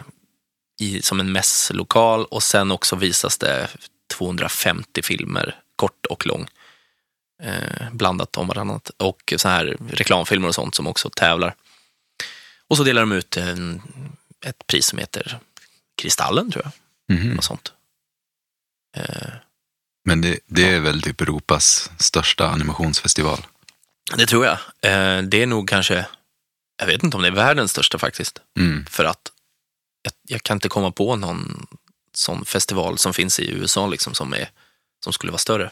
[0.80, 3.68] i, som en mässlokal och sen också visas det
[4.14, 6.48] 250 filmer, kort och lång.
[7.44, 8.92] Eh, blandat om varannat.
[8.98, 11.56] Och så här reklamfilmer och sånt som också tävlar.
[12.68, 13.82] Och så delar de ut en,
[14.46, 15.40] ett pris som heter
[16.02, 17.18] Kristallen, tror jag.
[17.18, 17.30] Mhm.
[17.30, 17.74] Något sånt.
[18.98, 19.30] Eh,
[20.06, 23.46] Men det, det är väl typ Europas största animationsfestival.
[24.18, 24.58] det tror jag.
[24.82, 26.06] Eh, det är nog kanske,
[26.80, 28.42] jag vet inte om det är världens största faktiskt.
[28.60, 28.86] Mm.
[28.86, 29.32] För att
[30.02, 31.68] jag, jag kan inte komma på någon
[32.14, 34.50] sån festival som finns i USA liksom, som, är,
[35.04, 35.72] som skulle vara större.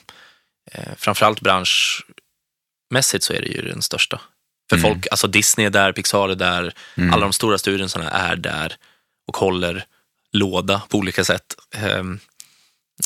[0.72, 4.22] Eh, framförallt branschmässigt så är det ju den största.
[4.70, 4.92] För Mm.
[4.92, 7.14] folk, alltså Disney är där, Pixar är där, Mm.
[7.14, 8.78] alla de stora studierna är där
[9.28, 9.86] och håller
[10.32, 11.56] låda på olika sätt.
[11.76, 12.20] Ehm,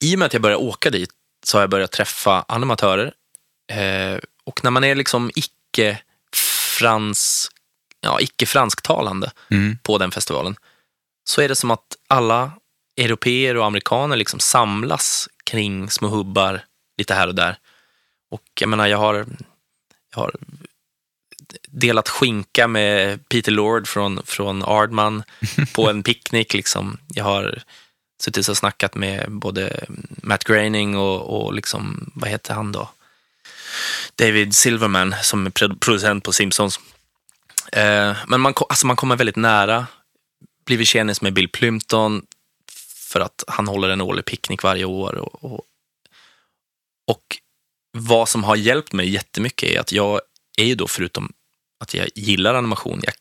[0.00, 1.10] I och med att jag började åka dit
[1.46, 3.12] så har jag börjat träffa animatörer.
[3.72, 5.98] Eh, och när man är liksom icke
[6.78, 7.50] frans,
[8.00, 9.78] ja, icke fransktalande Mm.
[9.82, 10.56] på den festivalen
[11.24, 12.52] så är det som att alla
[12.96, 16.64] europeer och amerikaner liksom samlas kring små hubbar
[16.98, 17.58] lite här och där.
[18.30, 19.14] Och jag menar, jag har,
[20.14, 20.34] jag har
[21.68, 25.22] delat skinka med Peter Lord från, från Ardman
[25.74, 26.54] på en picknick.
[26.54, 26.98] Liksom.
[27.08, 27.62] Jag har
[28.20, 29.86] suttit och snackat med både
[30.22, 32.90] Matt Groening och, och liksom, vad heter han då?
[34.14, 36.80] David Silverman som är producent på Simpsons.
[37.72, 39.86] Eh, men man, alltså man kommer väldigt nära.
[40.64, 42.26] Blivit tjenis med Bill Plympton.
[43.12, 45.14] för att han håller en årlig picknick varje år.
[45.14, 45.64] Och, och,
[47.06, 47.38] och
[47.92, 50.20] vad som har hjälpt mig jättemycket är att jag
[50.58, 51.32] är ju då, förutom
[51.80, 53.14] att jag gillar animation, jag,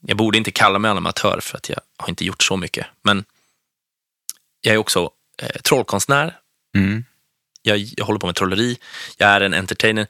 [0.00, 3.24] jag borde inte kalla mig animatör för att jag har inte gjort så mycket, men
[4.64, 5.10] jag är också
[5.42, 6.38] eh, trollkonstnär.
[6.76, 7.04] Mm.
[7.62, 8.78] Jag, jag håller på med trolleri.
[9.16, 10.06] Jag är en entertainer.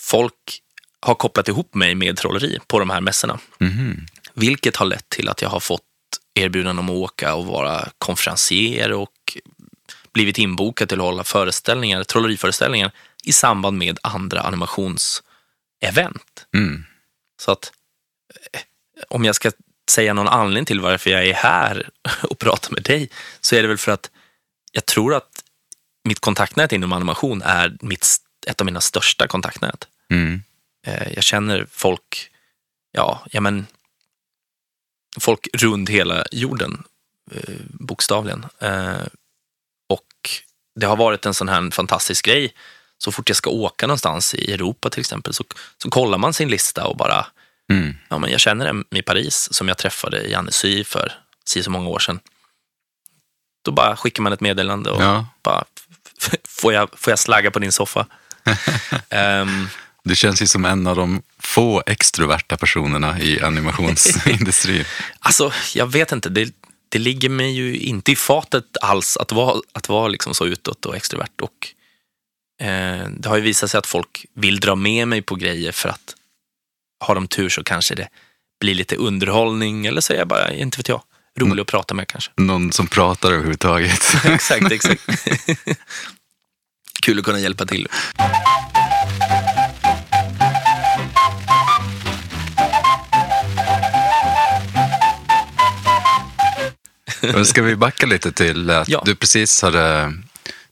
[0.00, 0.62] Folk
[1.00, 3.38] har kopplat ihop mig med trolleri på de här mässorna.
[3.58, 4.06] Mhm.
[4.34, 5.82] Vilket har lett till att jag har fått
[6.34, 9.38] erbjudanden om att åka och vara konferencier och
[10.12, 12.92] blivit inbokad till att hålla föreställningar, trolleriföreställningar
[13.24, 16.46] i samband med andra animationsevent.
[16.54, 16.84] Mm.
[17.40, 17.72] Så att
[18.52, 18.60] eh,
[19.08, 19.50] om jag ska
[19.90, 21.90] säga någon anledning till varför jag är här
[22.22, 24.10] och pratar med dig så är det väl för att
[24.72, 25.44] jag tror att
[26.04, 28.06] mitt kontaktnät inom animation är mitt,
[28.46, 29.88] ett av mina största kontaktnät.
[30.10, 30.42] Mm.
[30.86, 32.30] Eh, Jag känner folk,
[32.92, 33.66] ja, ja men,
[35.20, 36.82] folk runt hela jorden,
[37.30, 38.46] eh, bokstavligen.
[38.58, 39.06] Eh,
[39.88, 40.30] Och
[40.80, 42.54] det har varit en sån här fantastisk grej.
[42.98, 45.44] Så fort jag ska åka någonstans i Europa till exempel så,
[45.82, 47.26] så kollar man sin lista och bara,
[47.72, 47.94] Mm.
[48.08, 51.12] ja men jag känner en i Paris som jag träffade i Annecy för
[51.44, 52.20] si så många år sedan.
[53.64, 55.26] Då bara skickar man ett meddelande och Ja.
[55.42, 55.64] bara,
[56.48, 58.06] får jag, får jag slagga på din soffa?
[59.10, 59.68] Ehm,
[60.04, 64.84] Du känns ju som en av de få extroverta personerna i animationsindustrin.
[65.18, 66.28] Alltså, jag vet inte.
[66.28, 66.54] Det,
[66.88, 70.86] det ligger mig ju inte i fatet alls att vara, att vara liksom så utåt
[70.86, 71.40] och extrovert.
[71.40, 71.68] Och,
[72.66, 75.88] eh, det har ju visat sig att folk vill dra med mig på grejer för
[75.88, 76.14] att
[77.00, 78.08] har de tur så kanske det
[78.60, 81.02] blir lite underhållning eller så är jag bara, inte vet jag,
[81.38, 82.30] rolig att prata med kanske.
[82.36, 84.14] Någon som pratar överhuvudtaget.
[84.24, 85.02] exakt, exakt.
[87.02, 87.88] Kul att kunna hjälpa till.
[97.22, 99.02] Men ska vi backa lite till att Ja.
[99.04, 100.12] du precis hade,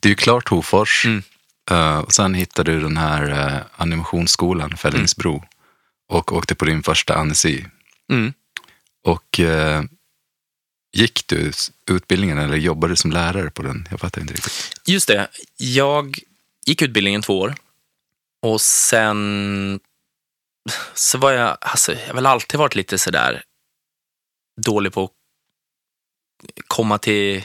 [0.00, 1.22] det är ju klart Hofors Mm.
[1.70, 5.44] eh, och sen hittade du den här eh, animationsskolan Fällingsbro
[6.08, 7.64] och åkte på din första Annecy.
[8.12, 8.32] Mm.
[9.04, 9.82] Och eh,
[10.92, 11.52] gick du
[11.90, 13.88] utbildningen eller jobbade du som lärare på den?
[13.90, 14.80] Jag fattar inte riktigt.
[14.86, 15.28] Just det.
[15.56, 16.18] Jag
[16.66, 17.54] gick utbildningen två år
[18.42, 19.80] och sen
[20.94, 23.42] så var jag, alltså, jag har väl alltid varit lite sådär
[24.60, 25.10] dålig på att
[26.66, 27.44] komma till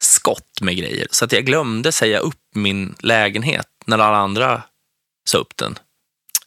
[0.00, 1.06] skott med grejer.
[1.10, 4.62] Så att jag glömde säga upp min lägenhet när alla andra
[5.28, 5.78] sa upp den.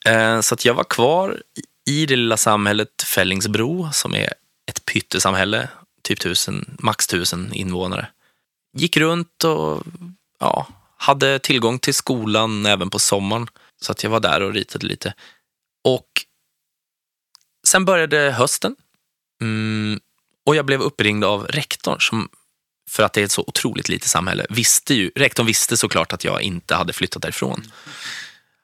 [0.06, 1.44] Eh, så att jag var kvar
[1.86, 4.34] i det lilla samhället Fällingsbro som är
[4.70, 5.70] ett pyttesamhälle,
[6.02, 8.08] typ tusen, max tusen invånare.
[8.78, 9.84] Gick runt och
[10.40, 13.48] ja, hade tillgång till skolan även på sommaren.
[13.82, 15.14] Så att jag var där och ritade lite.
[15.84, 16.08] Och
[17.68, 18.76] sen började hösten.
[19.42, 20.00] Mm,
[20.46, 22.30] och jag blev uppringd av rektorn som,
[22.90, 26.24] för att det är ett så otroligt litet samhälle, visste ju, rektorn visste såklart att
[26.24, 27.72] jag inte hade flyttat därifrån.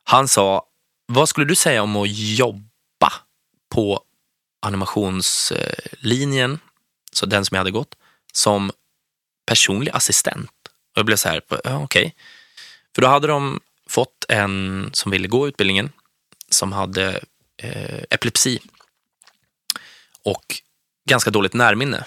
[0.04, 0.66] Han sa,
[1.08, 3.14] vad skulle du säga om att jobba
[3.70, 4.04] på
[4.60, 6.60] animationslinjen,
[7.12, 7.96] så den som jag hade gått,
[8.34, 8.72] som
[9.46, 10.52] personlig assistent?
[10.66, 12.16] Och jag blev så här, ja, okej.
[12.96, 15.92] För då hade de fått en som ville gå utbildningen
[16.50, 17.20] som hade
[17.58, 18.60] eh, epilepsi
[20.24, 20.56] och
[21.10, 22.06] ganska dåligt närminne.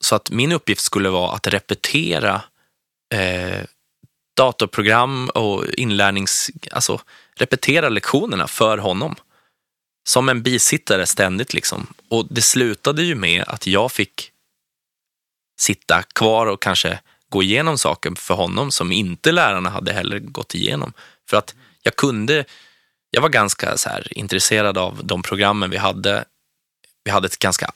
[0.00, 2.42] Så att min uppgift skulle vara att repetera
[3.14, 3.64] eh,
[4.40, 6.50] datorprogram och inlärnings...
[6.70, 7.00] Alltså
[7.34, 9.16] repetera lektionerna för honom.
[10.08, 11.86] Som en bisittare ständigt liksom.
[12.08, 14.30] Och det slutade ju med att jag fick
[15.60, 20.54] sitta kvar och kanske gå igenom saker för honom som inte lärarna hade heller gått
[20.54, 20.92] igenom.
[21.30, 22.44] För att jag kunde,
[23.10, 26.24] jag var ganska så här intresserad av de programmen vi hade.
[27.04, 27.72] Vi hade ett ganska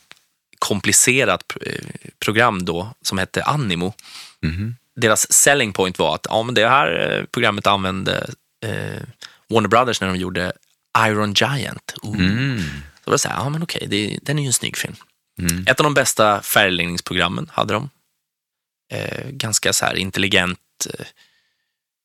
[0.58, 1.84] komplicerat eh,
[2.18, 3.92] program då som hette Animo.
[4.40, 4.76] Mhm.
[4.96, 8.30] Deras selling point var att ja, men det här eh, programmet använde
[8.66, 9.02] eh,
[9.48, 10.52] Warner Brothers när de gjorde
[10.98, 11.94] Iron Giant.
[12.02, 12.20] Ooh.
[12.20, 12.58] Mm.
[13.04, 14.94] Så var det så här, ja men okej, det, den är ju en snygg film.
[15.38, 15.64] Mm.
[15.68, 17.90] Ett av de bästa färgläggningsprogrammen hade de.
[18.92, 20.58] Eh, ganska så här intelligent,
[20.98, 21.04] eh,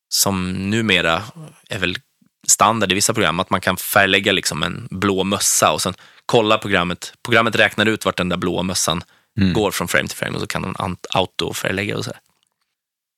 [0.08, 1.22] som numera
[1.68, 1.96] är väl
[2.48, 5.94] standard i vissa program, att man kan färglägga liksom en blå mössa och sen
[6.26, 7.12] kolla programmet.
[7.22, 9.02] Programmet räknar ut vart den där blåa mössan
[9.40, 9.52] Mm.
[9.52, 12.20] går från frame till frame och så kan ant- auto-färglägga och så här.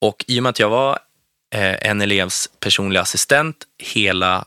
[0.03, 0.99] Och i och med att jag var
[1.55, 4.45] eh, en elevs personliga assistent hela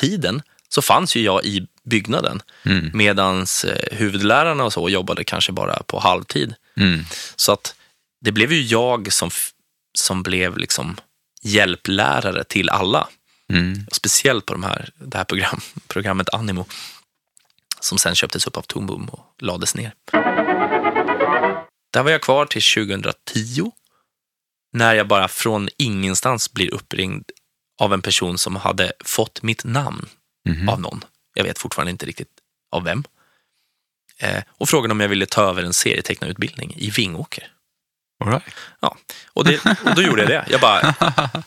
[0.00, 2.42] tiden så fanns ju jag i byggnaden.
[2.64, 2.90] Mm.
[2.94, 6.54] Medans eh, huvudlärarna och så jobbade kanske bara på halvtid.
[6.76, 7.04] Mm.
[7.36, 7.74] Så att
[8.20, 9.30] det blev ju jag som,
[9.98, 10.96] som blev liksom
[11.42, 13.08] hjälplärare till alla.
[13.52, 13.86] Mm.
[13.92, 16.66] Speciellt på de här, det här program, programmet Animo.
[17.80, 19.92] Som sen köptes upp av Toon Boom och lades ner.
[21.92, 23.72] Där var jag kvar till 2010.
[24.74, 27.24] När jag bara från ingenstans blir uppringd
[27.80, 30.06] av en person som hade fått mitt namn
[30.48, 30.68] Mhm.
[30.68, 31.04] av någon.
[31.34, 32.28] Jag vet fortfarande inte riktigt
[32.72, 33.04] av vem.
[34.18, 37.48] Eh, och frågade om jag ville ta över en serietecknarutbildning i Vingåker.
[38.24, 38.42] All right.
[38.80, 40.44] Ja, och, det, och då gjorde jag det.
[40.50, 40.94] Jag bara,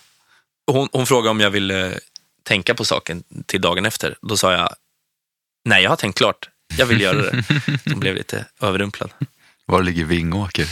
[0.71, 1.99] hon, hon frågade om jag ville
[2.43, 4.17] tänka på saken till dagen efter.
[4.21, 4.75] Då sa jag,
[5.65, 7.43] nej jag har tänkt klart, jag vill göra det.
[7.85, 9.09] Hon blev lite överrumplad.
[9.65, 10.67] Var ligger Vingåker?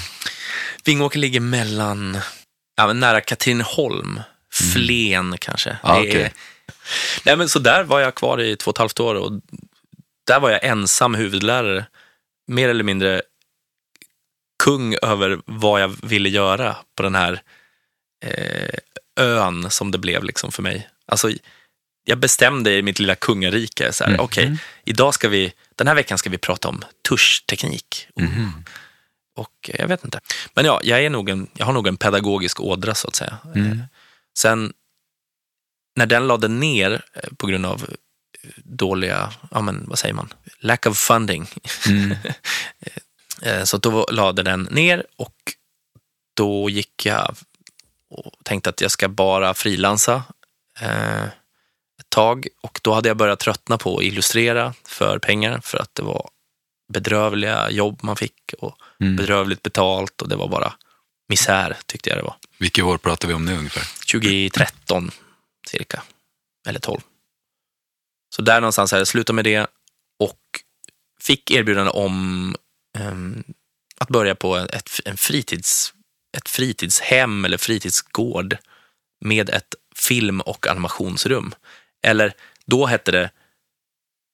[0.84, 2.18] Vingåker ligger mellan,
[2.76, 4.20] ja, men nära Katrineholm,
[4.74, 5.70] Flen kanske.
[5.70, 6.34] Är- okej.
[7.26, 9.32] Nej, men så där var jag kvar i två och ett halvt år och
[10.28, 11.86] där var jag ensam huvudlärare.
[12.48, 13.22] Mer eller mindre
[14.64, 17.42] kung över vad jag ville göra på den här
[18.26, 18.80] eh,
[19.20, 20.90] ön som det blev liksom för mig.
[21.08, 21.32] Alltså,
[22.06, 24.20] jag bestämde i mitt lilla kungarike, så här, Mhm.
[24.20, 28.08] okej, idag ska vi, den här veckan ska vi prata om tuschteknik.
[28.16, 28.64] Mhm.
[29.36, 30.20] Och eh, jag vet inte.
[30.54, 33.38] Men ja, jag, är nog en, jag har nog en pedagogisk ådra så att säga.
[33.56, 33.72] Mm.
[33.72, 33.78] Eh,
[34.38, 34.74] Sen
[35.96, 37.86] när den lade ner eh, på grund av
[38.58, 41.48] dåliga, ja men vad säger man, lack of funding.
[41.88, 42.16] Mm.
[43.64, 45.36] Så då lade den ner och
[46.34, 47.36] då gick jag
[48.10, 50.24] och tänkte att jag ska bara frilansa
[50.80, 51.24] eh,
[52.00, 52.48] ett tag.
[52.62, 56.30] Och då hade jag börjat tröttna på att illustrera för pengar för att det var
[56.94, 59.16] bedrövliga jobb man fick och Mm.
[59.16, 60.74] bedrövligt betalt och det var bara
[61.30, 62.36] misär tyckte jag det var.
[62.58, 64.12] Vilket år pratar vi om nu ungefär?
[64.12, 65.12] 2013
[65.68, 66.04] cirka,
[66.68, 67.02] eller 12.
[68.36, 69.68] Så där någonstans hade jag slutat med det
[70.20, 70.40] och
[71.22, 72.56] fick erbjudande om
[72.98, 73.44] ehm,
[73.98, 75.94] att börja på ett, en fritids,
[76.38, 78.58] ett fritidshem eller fritidsgård
[79.22, 81.56] med ett film och animationsrum.
[82.04, 82.34] Eller
[82.66, 83.30] då hette det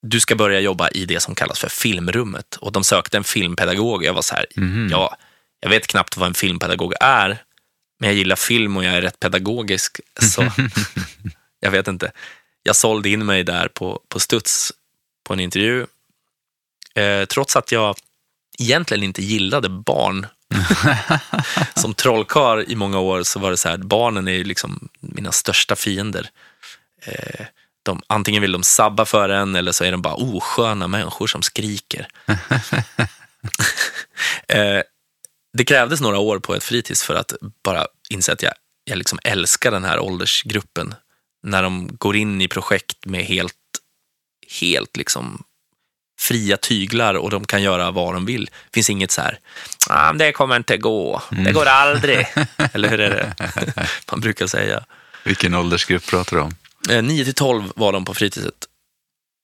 [0.01, 2.55] du ska börja jobba i det som kallas för filmrummet.
[2.55, 4.03] Och de sökte en filmpedagog.
[4.05, 4.87] Jag var så här, Mhm.
[4.91, 5.17] ja,
[5.59, 7.43] jag vet knappt vad en filmpedagog är,
[7.99, 9.99] men jag gillar film och jag är rätt pedagogisk.
[10.21, 10.51] Så
[11.59, 12.11] jag vet inte.
[12.63, 14.71] Jag sålde in mig där på, på studs
[15.23, 15.85] på en intervju.
[16.95, 17.95] Eh, trots att jag
[18.59, 20.27] egentligen inte gillade barn.
[21.75, 25.31] Som trollkarl i många år så var det så här, barnen är ju liksom mina
[25.31, 26.29] största fiender.
[27.05, 27.45] Eh,
[27.83, 31.41] de, antingen vill de sabba för en eller så är de bara osköna människor som
[31.41, 32.07] skriker.
[34.47, 34.81] eh,
[35.53, 39.19] det krävdes några år på ett fritids för att bara inse att jag, jag liksom
[39.23, 40.95] älskar den här åldersgruppen.
[41.43, 43.53] När de går in i projekt med helt,
[44.61, 45.43] helt liksom
[46.19, 48.45] fria tyglar och de kan göra vad de vill.
[48.45, 49.39] Det finns inget så här,
[49.89, 52.27] ah, det kommer inte gå, det går aldrig.
[52.73, 53.33] Eller hur är det
[54.11, 54.83] man brukar säga.
[55.23, 56.55] Vilken åldersgrupp pratar du om?
[56.89, 58.67] Eh, 9 till 12 var de på fritidset.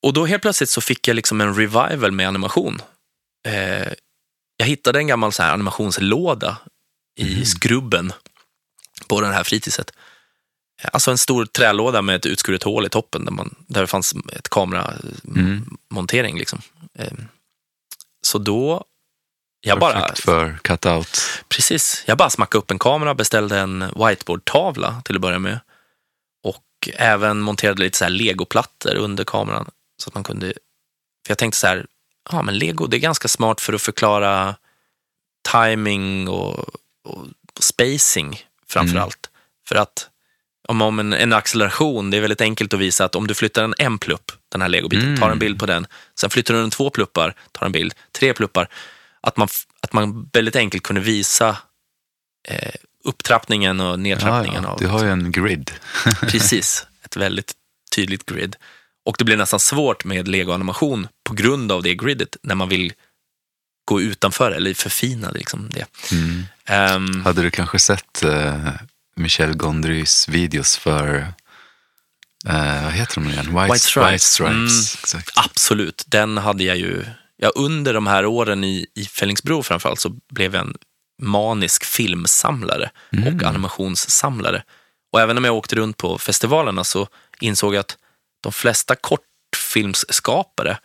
[0.03, 2.81] Och då helt plötsligt så fick jag liksom en revival med animation.
[3.47, 3.93] Eh,
[4.57, 6.57] jag hittade en gammal så här animationslåda
[7.19, 8.13] i skrubben
[9.07, 9.91] på det här fritidset.
[10.83, 13.87] Eh, Alltså en stor trälåda med ett utskuret hål i toppen där, man, där det
[13.87, 16.37] fanns ett kameramontering.
[16.37, 16.61] Liksom.
[16.99, 17.11] Eh,
[18.21, 18.83] så då,
[19.61, 21.19] jag bara, Perfekt för cut-out.
[21.47, 22.03] Precis.
[22.07, 25.59] Jag bara smackade upp en kamera, beställde en whiteboardtavla till att börja med.
[26.95, 29.69] Och även monterade lite så här legoplattor under kameran.
[30.03, 30.47] Så att man kunde...
[31.25, 31.85] För jag tänkte så här,
[32.31, 34.55] ja men lego det är ganska smart för att förklara
[35.51, 36.59] timing och,
[37.03, 37.25] och
[37.59, 39.03] spacing framför Mm.
[39.03, 39.29] allt.
[39.67, 40.09] För att
[40.67, 43.63] om, om en, en acceleration, det är väldigt enkelt att visa att om du flyttar
[43.63, 45.39] en en plupp, den här legobiten, tar en Mm.
[45.39, 45.87] bild på den,
[46.19, 48.69] sen flyttar du den två pluppar, tar en bild, tre pluppar,
[49.21, 49.47] att man,
[49.81, 51.57] att man väldigt enkelt kunde visa
[52.47, 52.71] eh,
[53.07, 54.63] upptrappningen och Ja, nedtrappningen.
[54.63, 54.69] ja.
[54.69, 55.71] av, Du har ju en grid.
[56.21, 57.53] Precis, ett väldigt
[57.95, 58.55] tydligt grid.
[59.05, 62.93] Och det blir nästan svårt med Lego-animation på grund av det gridet när man vill
[63.85, 65.85] gå utanför eller förfina liksom det.
[66.11, 66.43] Mm.
[66.65, 68.69] Ehm, Hade du kanske sett eh,
[69.15, 71.33] Michel Gondrys videos för,
[72.47, 73.45] eh, vad heter de igen?
[73.45, 74.13] White, White Stripes.
[74.13, 74.19] White
[74.69, 75.13] Stripes.
[75.13, 75.23] Mm.
[75.35, 77.05] Absolut, den hade jag ju.
[77.37, 80.75] Ja, under de här åren i, i Fällingsbro framförallt så blev jag en
[81.21, 83.35] manisk filmsamlare Mm.
[83.35, 84.63] och animationssamlare.
[85.11, 87.07] Och även om jag åkte runt på festivalerna så
[87.39, 87.97] insåg jag att
[88.41, 90.77] de flesta kortfilmsskapare,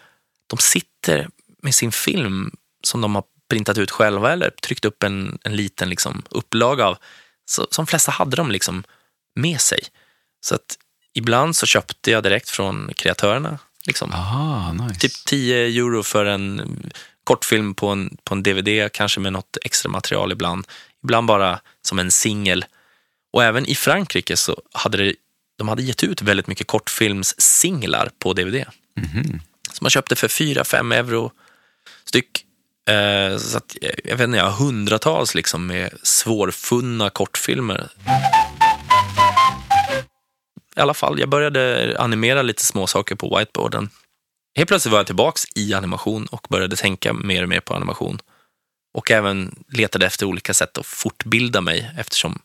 [0.47, 1.29] de sitter
[1.63, 2.51] med sin film
[2.85, 6.99] som de har printat ut själva eller tryckt upp en, en liten liksom upplaga av.
[7.45, 8.85] Så, som flesta hade de liksom
[9.35, 9.81] med sig.
[10.41, 10.79] Så att
[11.15, 13.59] ibland så köpte jag direkt från kreatörerna.
[13.87, 14.13] Liksom.
[14.13, 15.01] Aha, nice.
[15.01, 16.91] Typ 10 euro för en
[17.25, 20.67] kortfilm på en, på en DVD, kanske med något extra material ibland.
[21.03, 22.65] Ibland bara som en singel.
[23.33, 25.15] Och även i Frankrike så hade det,
[25.59, 28.65] de hade gett ut väldigt mycket kortfilmssinglar på DVD.
[28.97, 29.41] Mhm.
[29.73, 31.33] Som man köpte för 4-5 euro
[32.05, 32.45] styck.
[32.89, 37.89] Eh, så att, eh, jag vet inte, jag har hundratals liksom med svårfunna kortfilmer.
[40.77, 43.91] I alla fall, jag började animera lite små saker på whiteboarden.
[44.57, 48.19] Helt plötsligt var jag tillbaks i animation och började tänka mer och mer på animation.
[48.95, 52.39] Och även letade efter olika sätt att fortbilda mig eftersom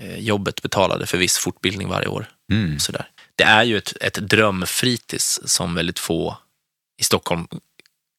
[0.00, 2.28] eh, jobbet betalade för viss fortbildning varje år.
[2.52, 2.78] Mm.
[2.78, 3.08] Sådär.
[3.36, 6.38] Det är ju ett, ett drömfritids som väldigt få
[7.00, 7.48] i Stockholm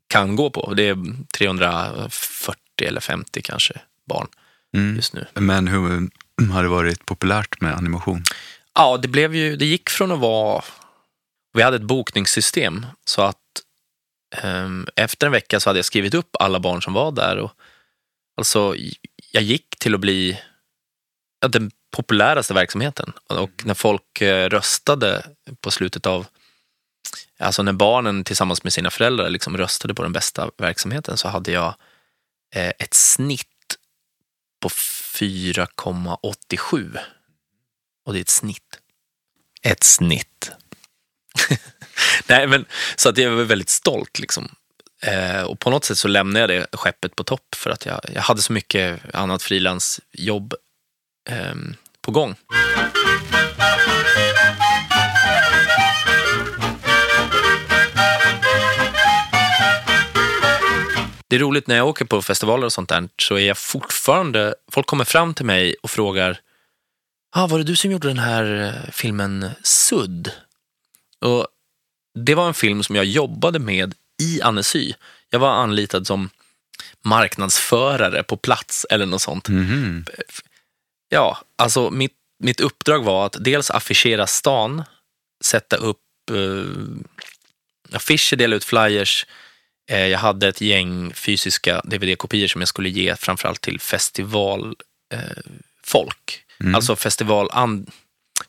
[0.08, 0.74] kan gå på.
[0.74, 0.98] Det är
[1.38, 3.74] 340 eller 50 kanske
[4.10, 4.28] barn
[4.76, 4.96] Mm.
[4.96, 5.26] just nu.
[5.34, 6.10] Men hur
[6.52, 8.24] har det varit populärt med animation?
[8.76, 10.64] Ja, det, blev ju, det gick från att vara...
[11.58, 13.38] Vi hade ett bokningssystem så att
[14.36, 17.38] ehm, efter en vecka så hade jag skrivit upp alla barn som var där.
[17.38, 17.52] Och,
[18.38, 18.76] alltså,
[19.32, 20.42] jag gick till att bli
[21.40, 23.14] ja, den populäraste verksamheten.
[23.30, 25.26] Och när folk eh, röstade
[25.62, 26.28] på slutet av...
[27.40, 31.52] Alltså när barnen tillsammans med sina föräldrar liksom röstade på den bästa verksamheten så hade
[31.52, 31.76] jag
[32.56, 33.78] eh, ett snitt
[34.60, 37.00] på 4,87.
[38.06, 38.80] Och det är ett snitt.
[39.62, 40.52] Ett snitt.
[42.28, 42.66] Nej, men
[42.96, 44.52] så att jag var väldigt stolt liksom.
[45.02, 48.00] Eh, och på något sätt så lämnade jag det skeppet på topp för att jag,
[48.14, 50.54] jag hade så mycket annat frilansjobb
[51.30, 51.56] eh,
[52.02, 52.36] på gång.
[61.30, 64.56] Det är roligt när jag åker på festivaler och sånt där så är jag fortfarande,
[64.72, 66.40] folk kommer fram till mig och frågar
[67.36, 70.32] ah, var det du som gjorde den här eh, filmen Sudd?
[71.26, 71.48] Och
[72.26, 74.94] det var en film som jag jobbade med i Annecy.
[75.30, 76.30] Jag var anlitad som
[77.04, 79.50] marknadsförare på plats eller något sånt.
[79.50, 80.06] Mhm.
[81.10, 84.84] Ja, alltså mitt, mitt uppdrag var att dels affischera stan,
[85.44, 86.02] sätta upp
[86.32, 86.66] eh,
[87.96, 89.26] affischer, dela ut flyers.
[89.90, 94.82] Eh, jag hade ett gäng fysiska DVD-kopior som jag skulle ge framförallt till festivalfolk.
[95.14, 95.44] Eh,
[95.84, 96.44] folk.
[96.60, 96.76] Mm.
[96.76, 97.92] Alltså festival, an,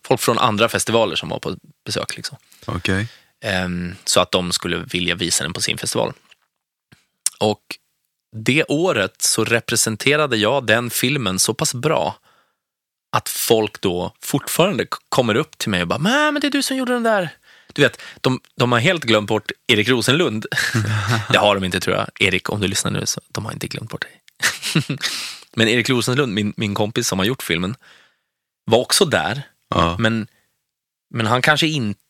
[0.09, 2.17] folk från andra festivaler som var på besök.
[2.17, 2.39] Liksom.
[2.67, 3.09] Okej.
[3.45, 6.13] Ehm, så att de skulle vilja visa den på sin festival.
[7.41, 7.63] Och
[8.37, 12.19] det året så representerade jag den filmen så pass bra
[13.17, 16.63] att folk då fortfarande kommer upp till mig och bara "Men, men det är du
[16.63, 17.31] som gjorde den där.
[17.73, 20.47] Du vet, de, de har helt glömt bort Erik Rosenlund.
[21.33, 22.07] det har de inte tror jag.
[22.21, 24.23] Erik, om du lyssnar nu, så de har inte glömt bort dig.
[25.55, 27.77] men Erik Rosenlund, min, min kompis som har gjort filmen,
[28.65, 29.43] var också där.
[29.69, 29.97] Ja.
[29.99, 30.27] Men,
[31.11, 32.01] men han kanske inte,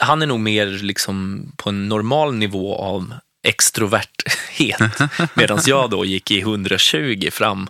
[0.00, 4.82] han är nog mer liksom på en normal nivå av extroverthet.
[5.34, 7.68] Medan jag då gick i 120 fram.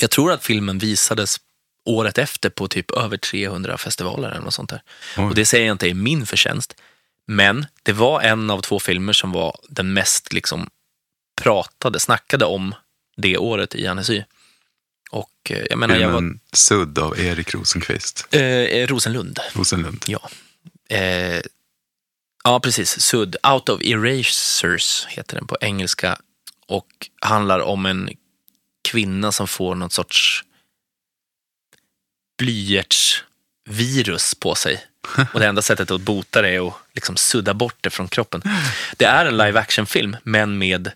[0.00, 1.40] Jag tror att filmen visades
[1.84, 4.82] året efter på typ över 300 festivaler eller något sånt där.
[5.16, 5.24] Oj.
[5.24, 6.74] Och det säger jag inte är min förtjänst.
[7.26, 10.70] Men det var en av två filmer som var den mest liksom
[11.42, 12.74] pratade, snackade om
[13.16, 14.22] det året i Annecy.
[15.10, 18.26] Och eh, jag menar, jag var Sudd av Erik Rosenqvist.
[18.30, 19.38] eh, Rosenlund.
[19.52, 20.04] Rosenlund.
[20.06, 20.30] Ja.
[20.88, 21.40] Eh,
[22.44, 23.00] ja, precis.
[23.00, 23.36] Sudd.
[23.42, 26.18] Out of Erasers heter den på engelska.
[26.66, 26.86] Och
[27.20, 28.10] handlar om en
[28.88, 30.44] kvinna som får något sorts
[32.38, 34.84] blyertsvirus på sig.
[35.32, 38.42] Och det enda sättet att bota det är att liksom sudda bort det från kroppen.
[38.96, 40.90] Det är en live action-film, men med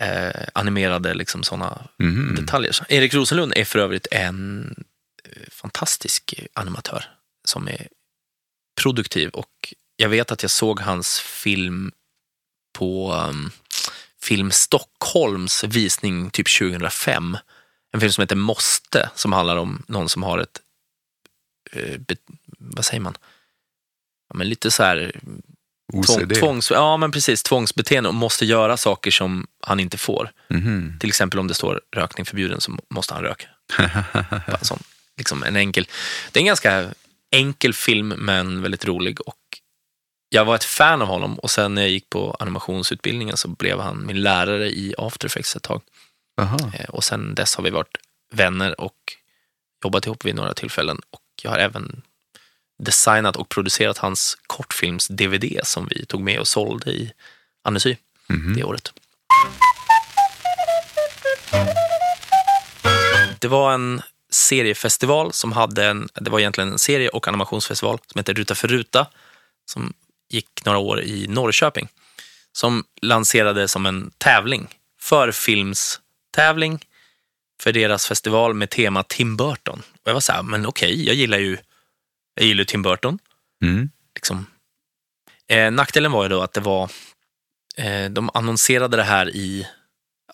[0.00, 2.34] eh, animerade liksom såna Mhm.
[2.34, 2.72] detaljer.
[2.72, 4.74] Så Erik Rosenlund är för övrigt en
[5.24, 7.04] eh, fantastisk animatör
[7.44, 7.88] som är
[8.80, 11.92] produktiv och jag vet att jag såg hans film
[12.78, 13.50] på um,
[14.22, 17.36] Film Stockholms visning typ 2005.
[17.92, 20.60] En film som heter Måste som handlar om någon som har ett,
[21.72, 22.16] eh, be,
[22.58, 23.16] vad säger man,
[24.28, 25.20] ja, men lite så här
[25.92, 26.34] OCD.
[26.34, 30.30] tvångs, ja men precis, tvångsbeteende och måste göra saker som han inte får.
[30.50, 30.96] Mhm.
[31.00, 33.46] Till exempel om det står rökning förbjuden så måste han röka.
[34.62, 34.82] Sån,
[35.16, 35.86] liksom en enkel,
[36.32, 36.90] det är en ganska
[37.30, 39.36] enkel film men väldigt rolig och
[40.28, 43.80] jag var ett fan av honom och sen när jag gick på animationsutbildningen så blev
[43.80, 45.82] han min lärare i After Effects ett tag.
[46.36, 46.72] Jaha.
[46.74, 47.96] Eh, Och sen dess har vi varit
[48.32, 48.94] vänner och
[49.84, 52.02] jobbat ihop vid några tillfällen och jag har även
[52.80, 57.12] designat och producerat hans kortfilms-DVD som vi tog med och sålde i
[57.64, 57.96] Annecy
[58.28, 58.54] Mhm.
[58.56, 58.92] det året.
[63.38, 68.18] Det var en seriefestival som hade en, det var egentligen en serie och animationsfestival som
[68.18, 69.06] heter Ruta för ruta
[69.66, 69.92] som
[70.28, 71.88] gick några år i Norrköping.
[72.52, 74.68] Som lanserade som en tävling,
[75.00, 76.84] för filmstävling
[77.62, 79.82] för deras festival med tema Tim Burton.
[80.02, 81.58] Och jag var så här, men okej, jag gillar ju
[82.40, 83.18] jag gillar Tim Burton
[83.62, 83.90] Mm.
[84.14, 84.46] liksom.
[85.48, 86.90] Eh, nackdelen var ju då att det var
[87.80, 89.66] Eh, de annonserade det här i,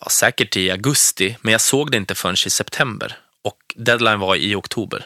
[0.01, 3.19] ja, säkert i augusti, men jag såg det inte förrän i september.
[3.43, 4.99] Och deadline var i oktober.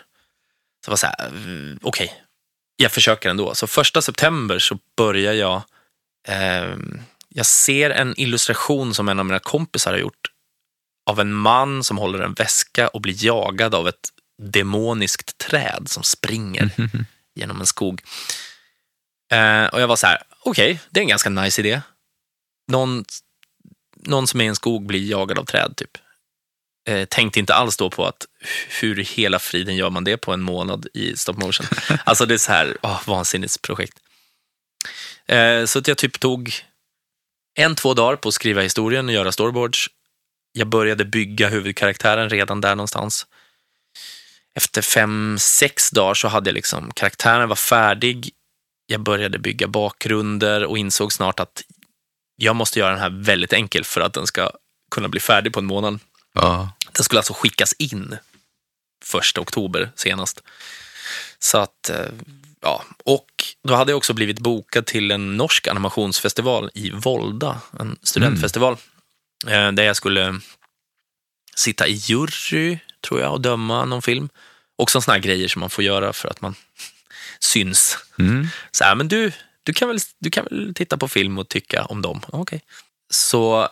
[0.84, 2.18] Så jag var så här, mm, okej, okay,
[2.76, 3.54] jag försöker ändå.
[3.54, 5.62] Så första september så börjar jag,
[6.28, 6.76] eh,
[7.28, 10.30] jag ser en illustration som en av mina kompisar har gjort
[11.10, 14.08] av en man som håller en väska och blir jagad av ett
[14.40, 17.04] demoniskt träd som springer mm -hmm.
[17.34, 18.02] genom en skog.
[19.32, 21.82] Eh, och jag var så här, okej, okay, det är en ganska nice idé.
[22.68, 23.04] Någon,
[23.96, 25.98] någon som är i en skog blir jagad av träd, typ.
[26.88, 28.26] Eh, tänkte inte alls då på att
[28.80, 31.66] hur i hela friden gör man det på en månad i stop motion?
[32.04, 33.98] alltså det är så här, oh, vansinnigt projekt.
[35.26, 36.54] Eh, så att jag typ tog
[37.54, 39.86] en, två dagar på att skriva historien och göra storyboards.
[40.52, 43.26] Jag började bygga huvudkaraktären redan där någonstans.
[44.54, 48.30] Efter fem, sex dagar så hade jag liksom, karaktären var färdig.
[48.86, 51.62] Jag började bygga bakgrunder och insåg snart att
[52.36, 54.50] jag måste göra den här väldigt enkel för att den ska
[54.90, 55.98] kunna bli färdig på en månad.
[56.34, 56.72] Ja.
[56.92, 58.16] Den skulle alltså skickas in
[59.04, 60.42] första oktober senast.
[61.38, 62.06] Så att, eh,
[62.60, 63.30] ja, och
[63.62, 68.76] då hade jag också blivit bokad till en norsk animationsfestival i Volda, en studentfestival,
[69.46, 69.74] mm.
[69.74, 70.40] där jag skulle
[71.54, 74.28] sitta i jury, tror jag, och döma någon film.
[74.76, 76.54] Också sådana här grejer som man får göra för att man
[77.40, 77.98] syns.
[78.18, 78.46] Mm.
[78.70, 79.32] Så här, men du,
[79.62, 82.22] du, kan väl, du kan väl titta på film och tycka om dem?
[82.28, 82.60] Okay.
[83.10, 83.68] Så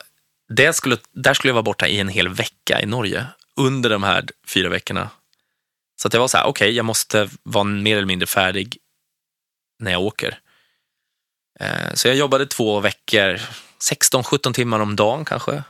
[0.49, 3.27] det skulle, där skulle jag vara borta i en hel vecka i Norge
[3.57, 5.11] under de här fyra veckorna.
[6.01, 8.79] Så att jag var så här, okej, okay, jag måste vara mer eller mindre färdig
[9.79, 10.39] när jag åker.
[11.61, 13.41] Eh, så jag jobbade två veckor,
[13.91, 15.63] 16-17 timmar om dagen kanske.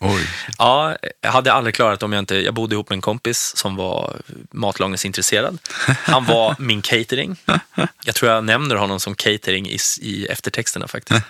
[0.00, 0.26] Oj.
[0.58, 3.76] ja, jag hade aldrig klarat om jag inte, jag bodde ihop med en kompis som
[3.76, 4.16] var
[4.50, 5.58] matlagningsintresserad.
[5.86, 7.36] Han var min catering.
[8.04, 11.22] Jag tror jag nämner honom som catering i, i eftertexterna faktiskt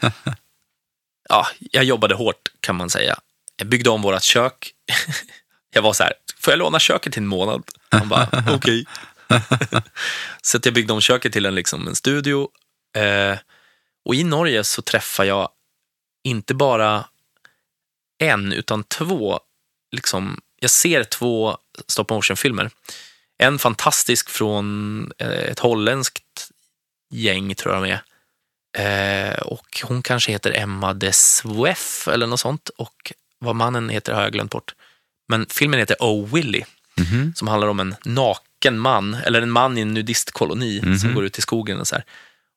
[1.29, 3.19] ja, jag jobbade hårt kan man säga.
[3.57, 4.73] Jag byggde om vårt kök.
[5.75, 7.63] Jag var så här, får jag låna köket till en månad?
[7.91, 8.85] Han bara, okej.
[9.29, 9.81] Okay.
[10.43, 12.49] så jag byggde om köket till en, liksom, en studio.
[12.97, 13.39] Eh,
[14.05, 15.49] och i Norge så träffar jag
[16.25, 17.05] inte bara
[18.23, 19.41] en, utan två,
[19.93, 22.71] liksom, jag ser två stop motion-filmer.
[23.39, 26.51] En fantastisk från eh, ett holländskt
[27.11, 28.03] gäng, tror jag de är,
[28.79, 32.69] Eh, och hon kanske heter Emma de Sweff eller något sånt.
[32.69, 34.75] Och vad mannen heter har jag glömt bort.
[35.29, 36.65] Men filmen heter Oh Willy,
[36.99, 37.35] mm -hmm.
[37.35, 40.99] som handlar om en naken man, eller en man i en nudistkoloni mm -hmm.
[40.99, 42.05] som går ut i skogen och så här.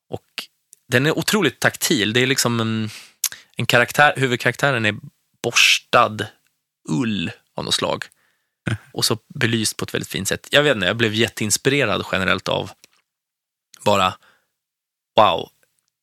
[0.08, 0.26] Och
[0.88, 2.12] den är otroligt taktil.
[2.12, 2.90] Det är liksom en,
[3.56, 4.96] en karaktär, huvudkaraktären är
[5.46, 6.26] borstad
[6.88, 8.04] ull av något slag.
[8.92, 10.48] Och så belyst på ett väldigt fint sätt.
[10.50, 12.70] Jag vet inte, jag blev jätteinspirerad generellt av
[13.84, 14.14] bara,
[15.16, 15.50] wow,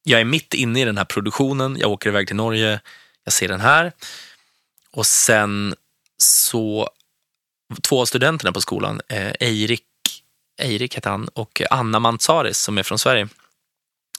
[0.04, 2.80] jag är mitt inne i den här produktionen, jag åker iväg till Norge,
[3.24, 3.92] jag ser den här.
[4.92, 5.76] Och sen
[6.18, 6.90] så,
[7.82, 9.84] två av studenterna på skolan, eh, Eirik,
[10.62, 13.28] Eirik heter han, och Anna Mantsaris som är från Sverige,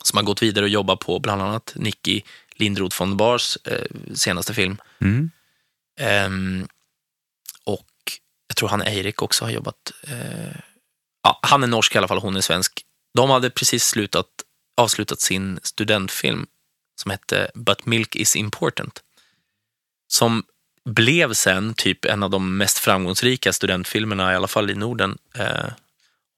[0.02, 2.22] som har gått vidare och jobbat på bland annat Nicky
[2.54, 4.76] Lindroth von Bars eh, senaste film.
[5.00, 5.30] Mm.
[6.26, 6.68] Um,
[7.64, 7.90] och
[8.48, 10.56] jag tror han Eirik också har jobbat, eh,
[11.22, 12.84] ja, han är norsk i alla fall, hon är svensk.
[13.14, 14.26] De hade precis slutat
[14.76, 16.46] avslutat sin studentfilm
[17.00, 19.02] som hette But Milk is important.
[20.08, 20.44] Som
[20.84, 25.18] blev sen typ en av de mest framgångsrika studentfilmerna, i alla fall i Norden.
[25.34, 25.70] Eh,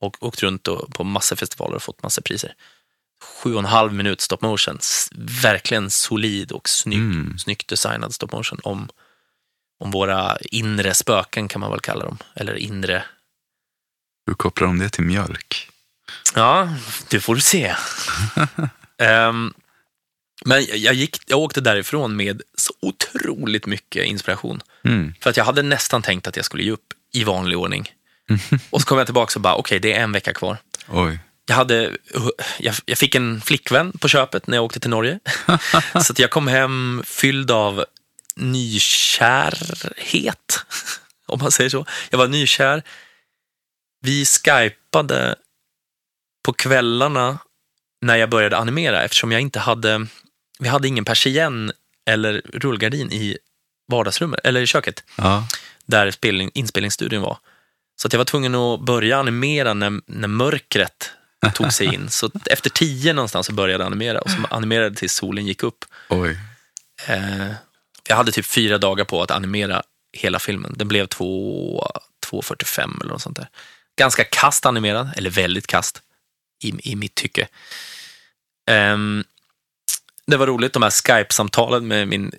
[0.01, 2.55] och åkt runt och, på massa festivaler och fått massa priser.
[3.23, 4.79] Sju och en halv minut stop motion.
[5.43, 7.39] Verkligen solid och snygg, mm.
[7.39, 8.89] snyggt designad stop motion om,
[9.81, 12.19] om våra inre spöken kan man väl kalla dem.
[12.35, 13.05] Eller inre...
[14.27, 15.71] Hur kopplar de det till mjölk?
[16.35, 16.75] Ja,
[17.09, 17.75] det får du se.
[18.99, 19.55] um,
[20.45, 24.61] men jag, gick, jag åkte därifrån med så otroligt mycket inspiration.
[24.85, 25.15] Mm.
[25.21, 27.93] För att jag hade nästan tänkt att jag skulle ge upp i vanlig ordning.
[28.71, 30.57] Och så kom jag tillbaka och bara, okej, okay, det är en vecka kvar.
[30.89, 31.19] Oj.
[31.47, 31.97] Jag, hade,
[32.59, 35.19] jag, jag, fick en flickvän på köpet när jag åkte till Norge.
[35.93, 37.85] så att jag kom hem fylld av
[38.37, 39.87] nykärhet,
[41.27, 41.87] om man säger så.
[42.11, 42.83] Jag var nykär.
[44.01, 45.37] Vi skypade
[46.45, 47.39] på kvällarna
[48.01, 50.07] när jag började animera, eftersom jag inte hade,
[50.59, 51.73] vi hade ingen persienn
[52.07, 53.39] eller rullgardin i
[53.89, 55.49] vardagsrummet, eller i köket, ja.
[55.87, 57.39] där spelning, inspelningsstudion var.
[57.97, 61.11] Så att jag var tvungen att börja animera när, när mörkret
[61.55, 62.11] tog sig in.
[62.11, 65.85] Så efter tio någonstans så började jag animera och så animerade tills solen gick upp.
[66.09, 66.39] Oj.
[67.07, 67.53] Eh,
[68.09, 69.83] jag hade typ fyra dagar på att animera
[70.13, 70.75] hela filmen.
[70.77, 73.49] Den blev 2.45 eller något sånt där.
[73.99, 76.03] Ganska kast animerad, eller väldigt kast
[76.65, 77.49] i, i mitt tycke.
[78.71, 79.25] Um,
[80.27, 82.33] det var roligt, de här Skype-samtalen med min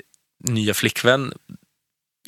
[0.43, 1.33] nya flickvän.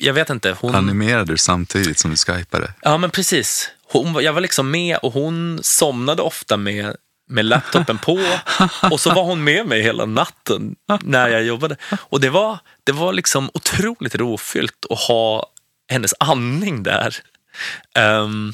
[0.00, 0.74] Jag vet inte, hon...
[0.74, 2.72] Animerade du samtidigt som du skypade?
[2.82, 3.70] Ja, men precis.
[3.92, 6.96] Hon, jag var liksom med och hon somnade ofta med,
[7.28, 8.20] med laptopen på
[8.90, 11.76] och så var hon med mig hela natten när jag jobbade.
[11.92, 15.46] Och det var, det var liksom otroligt rofyllt att ha
[15.92, 17.16] hennes andning där.
[17.98, 18.52] Ehm,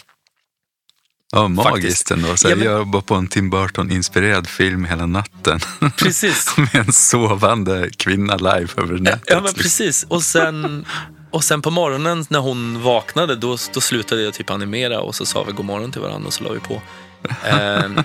[1.33, 2.11] Ja, magiskt Faktiskt.
[2.11, 2.37] ändå.
[2.37, 5.61] Så Ja, jag men- jobbar på en Tim Burton-inspirerad film hela natten.
[5.97, 6.47] precis.
[6.57, 9.23] Med en sovande kvinna live över nätet.
[9.27, 10.07] Ja, men precis.
[10.09, 10.87] Och sen,
[11.31, 15.27] och sen på morgonen när hon vaknade, då, då slutade jag typ animera och så
[15.27, 16.83] sa vi god morgon till varandra och så la vi på.
[17.45, 18.03] Ehm,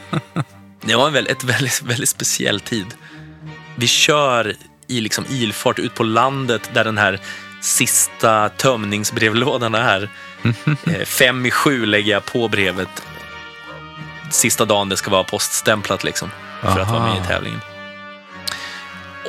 [0.82, 2.86] det var en väldigt, ett väldigt, väldigt speciell tid.
[3.76, 4.55] Vi kör
[4.88, 7.19] i liksom ilfart ut på landet där den här
[7.61, 10.09] sista tömningsbrevlådan är.
[10.88, 12.89] Eh, Fem i sju lägger jag på brevet
[14.34, 16.30] sista dagen det ska vara poststämplat liksom,
[16.61, 17.28] för att vara med i Aha.
[17.28, 17.59] tävlingen.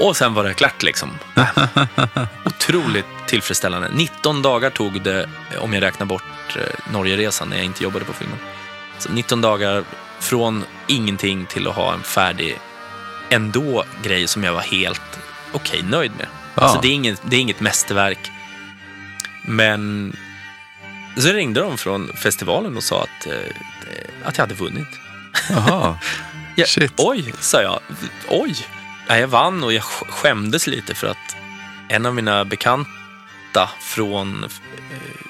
[0.00, 1.18] Och sen var det klart liksom.
[2.44, 3.90] Otroligt tillfredsställande.
[3.92, 5.28] 19 dagar tog det,
[5.58, 8.38] om jag räknar bort eh, Norgeresan när jag inte jobbade på filmen.
[8.98, 9.84] Så 19 dagar
[10.20, 12.58] från ingenting till att ha en färdig,
[13.28, 15.18] ändå grej som jag var helt
[15.52, 16.26] okej nöjd med.
[16.54, 16.62] Ja.
[16.62, 18.30] Alltså det är, inget, det är inget mästerverk.
[19.46, 20.16] Men
[21.16, 23.34] så ringde de från festivalen och sa att, eh,
[24.24, 24.88] att jag hade vunnit.
[25.50, 25.98] Jaha.
[26.54, 26.92] Ja, Shit.
[26.96, 27.80] Oj, sa jag.
[28.28, 28.56] Oj.
[29.08, 31.36] Ja, jag vann och jag sk- skämdes lite för att
[31.88, 34.50] en av mina bekanta från eh,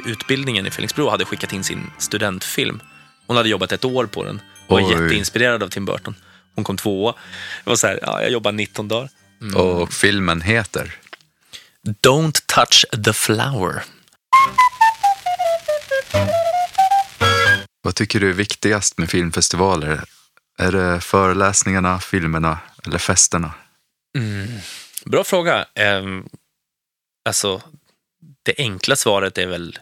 [0.06, 2.80] utbildningen i Felixbro hade skickat in sin studentfilm.
[3.26, 4.90] Hon hade jobbat ett år på den och var Oj.
[5.02, 6.14] jätteinspirerad av Tim Burton.
[6.54, 7.12] Hon kom tvåa.
[7.64, 9.08] Det var så här, ja, jag jobbar 19 dagar.
[9.56, 10.94] Och filmen heter?
[12.06, 13.82] Don't touch the flower.
[17.82, 20.04] Vad tycker du är viktigast med filmfestivaler?
[20.58, 23.52] Är det föreläsningarna, filmerna eller festerna?
[25.04, 25.66] Bra fråga.
[25.74, 26.28] Um,
[27.24, 27.62] alltså,
[28.42, 29.78] det enkla svaret är väl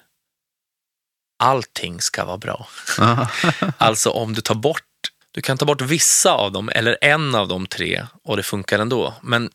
[1.38, 2.68] allting ska vara bra.
[3.78, 4.82] Alltså om du tar bort,
[5.30, 8.78] du kan ta bort vissa av dem eller en av de tre och det funkar
[8.78, 9.14] ändå.
[9.22, 9.50] Men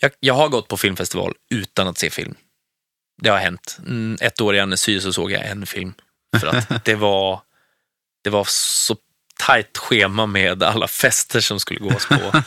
[0.00, 2.34] jag, jag har gått på filmfestival utan att se film.
[3.22, 3.78] Det har hänt.
[3.86, 5.94] Mm, Ett år i Annecy så såg jag en film.
[6.40, 7.40] För att det var,
[8.24, 8.96] det var så
[9.38, 12.42] tajt schema med alla fester som skulle gås på.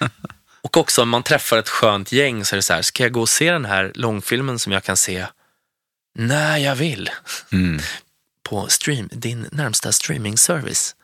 [0.64, 3.12] Och också om man träffar ett skönt gäng så är det så här, ska jag
[3.12, 5.26] gå och se den här långfilmen som jag kan se
[6.18, 7.10] när jag vill?
[7.52, 7.80] Mm.
[8.48, 10.96] på stream, din närmsta streamingservice?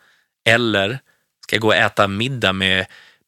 [0.44, 0.98] Eller
[1.40, 2.86] ska jag gå och äta middag med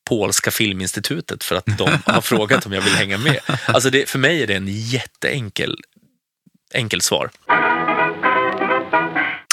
[0.09, 3.41] Polska filminstitutet för att de har frågat om jag vill hänga med?
[3.67, 5.77] Alltså det, för mig är det en jätteenkel
[6.75, 7.31] enkel svar.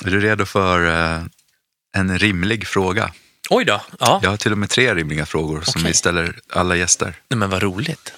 [0.06, 1.24] Är du redo för eh,
[1.96, 3.12] en rimlig fråga?
[3.50, 5.92] Oj då, ja, Jag har till och med tre rimliga frågor som Okej.
[5.92, 7.22] vi ställer alla gäster.
[7.28, 8.14] Nej, men vad roligt.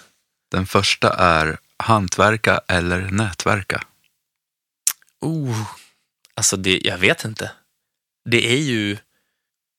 [0.51, 3.83] Den första är hantverka eller nätverka?
[5.21, 5.71] Oh,
[6.33, 7.51] alltså det, jag vet inte.
[8.25, 8.97] Det är ju,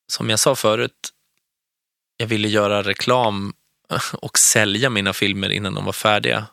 [0.06, 1.12] som jag sa förut,
[2.16, 3.54] jag ville göra reklam
[4.12, 6.46] och sälja mina filmer innan de var färdiga.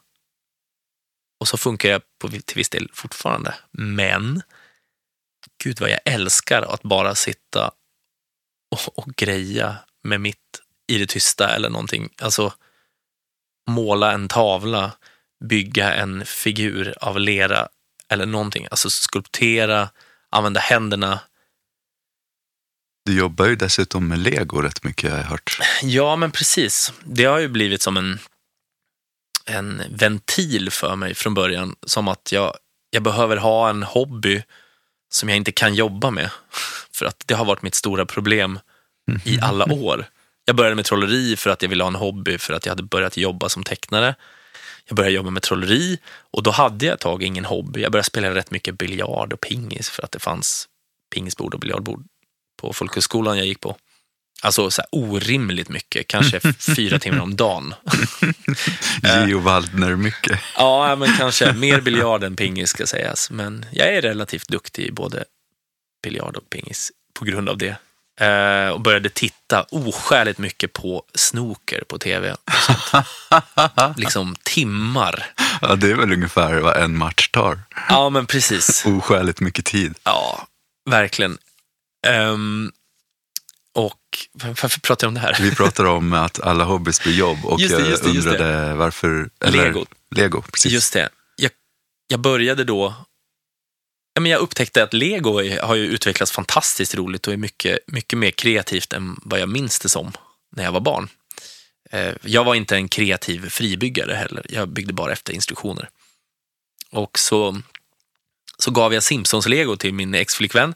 [1.40, 3.56] Och så funkar jag på, till viss del fortfarande.
[3.72, 4.42] Men,
[5.64, 7.72] gud vad jag älskar att bara sitta
[8.70, 10.38] och, och greja med mitt
[10.88, 12.10] i det tysta eller någonting.
[12.22, 12.54] Alltså,
[13.70, 14.92] måla en tavla,
[15.46, 17.68] bygga en figur av lera
[18.10, 18.68] eller någonting.
[18.72, 19.90] Alltså skulptera,
[20.30, 21.20] använda händerna.
[23.06, 25.60] Du jobbar ju dessutom med lego rätt mycket har jag hört.
[25.84, 26.94] Ja, men precis.
[27.04, 28.20] Det har ju blivit som en,
[29.46, 31.76] en ventil för mig från början.
[31.86, 32.54] Som att jag,
[32.90, 34.44] jag behöver ha en hobby
[35.12, 36.30] som jag inte kan jobba med.
[37.00, 38.60] För att det har varit mitt stora problem
[39.24, 40.06] i alla år.
[40.46, 42.84] Jag började med trolleri för att jag ville ha en hobby för att jag hade
[42.84, 44.16] börjat jobba som tecknare.
[44.88, 45.98] Jag började jobba med trolleri
[46.32, 47.82] och då hade jag ett tag ingen hobby.
[47.82, 50.68] Jag började spela rätt mycket biljard och pingis för att det fanns
[51.16, 52.04] pingisbord och biljardbord
[52.62, 53.78] på folkhögskolan jag gick på.
[54.42, 56.40] Alltså så här orimligt mycket, kanske
[56.76, 57.74] fyra timmar om dagen.
[59.04, 60.40] Geo Waldner mycket.
[60.56, 63.32] Ja, men kanske mer biljard än pingis ska sägas.
[63.32, 65.26] Men jag är relativt duktig i både
[66.04, 67.76] biljard och pingis på grund av det.
[68.22, 72.36] Eh, och började titta oskäligt mycket på snooker på tv.
[73.98, 75.26] Liksom timmar.
[75.62, 77.60] Ja, det är väl ungefär vad en match tar.
[77.90, 78.86] Ja, men precis.
[78.86, 79.96] Oskäligt mycket tid.
[80.04, 80.48] Ja,
[80.90, 81.38] verkligen.
[82.08, 82.72] Ehm,
[83.74, 85.38] och varför pratar jag om det här?
[85.42, 88.28] Vi pratar om att alla hobbys blir jobb och Just det, jag just det, just
[88.28, 88.32] det.
[88.32, 89.30] undrade varför...
[89.40, 89.86] Eller, Lego.
[90.16, 90.72] Lego, precis.
[90.72, 91.10] Just det.
[91.36, 91.52] Jag,
[92.08, 92.96] jag började då...
[94.14, 98.20] Ja, men jag upptäckte att lego har ju utvecklats fantastiskt roligt och är mycket, mycket
[98.20, 100.12] mer kreativt än vad jag minns det som
[100.56, 101.10] när jag var barn.
[101.92, 104.46] Eh, jag var inte en kreativ fribyggare heller.
[104.50, 105.90] Jag byggde bara efter instruktioner.
[106.92, 107.62] Och så,
[108.58, 110.76] så gav jag Simpsons-lego till min ex-flickvän,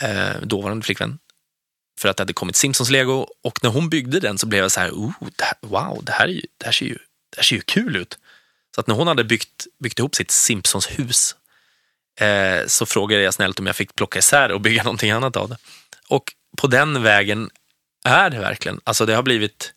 [0.00, 1.18] eh, dåvarande flickvän,
[2.00, 3.26] för att det hade kommit Simpsons-lego.
[3.42, 6.12] Och när hon byggde den så blev jag så här, oh, det här wow, det
[6.12, 6.98] här, är ju, det, här ser ju,
[7.30, 8.18] det här ser ju kul ut.
[8.74, 11.36] Så att när hon hade byggt, byggt ihop sitt Simpsons-hus
[12.20, 15.48] eh, så frågade jag snällt om jag fick plocka isär och bygga någonting annat av
[15.48, 15.56] det.
[16.08, 16.24] Och
[16.58, 17.50] på den vägen
[18.04, 18.80] är det verkligen.
[18.84, 19.72] Alltså det har blivit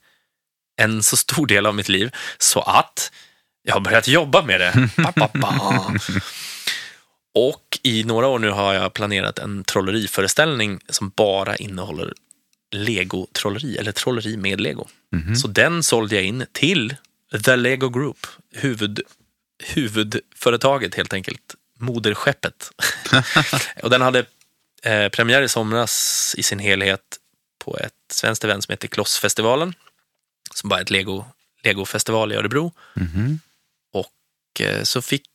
[0.82, 3.12] en så stor del av mitt liv så att
[3.64, 4.90] jag har börjat jobba med det.
[4.98, 5.82] Ba, ba, ba.
[7.36, 12.14] Och i några år nu har jag planerat en trolleriföreställning som bara innehåller
[12.72, 14.88] Lego-trolleri, eller trolleri med Lego.
[15.36, 16.96] Så den sålde jag in till
[17.46, 19.02] The Lego Group, huvud,
[19.64, 21.56] huvudföretaget helt enkelt,
[21.86, 22.72] moderskeppet.
[23.84, 24.26] och den hade
[24.84, 27.02] eh, premiär i somras i sin helhet
[27.60, 29.74] på ett svenskt event som heter Klossfestivalen,
[30.54, 31.26] som bara är ett Lego,
[31.64, 32.74] Lego-festival i Örebro.
[33.94, 35.30] Och eh, så fick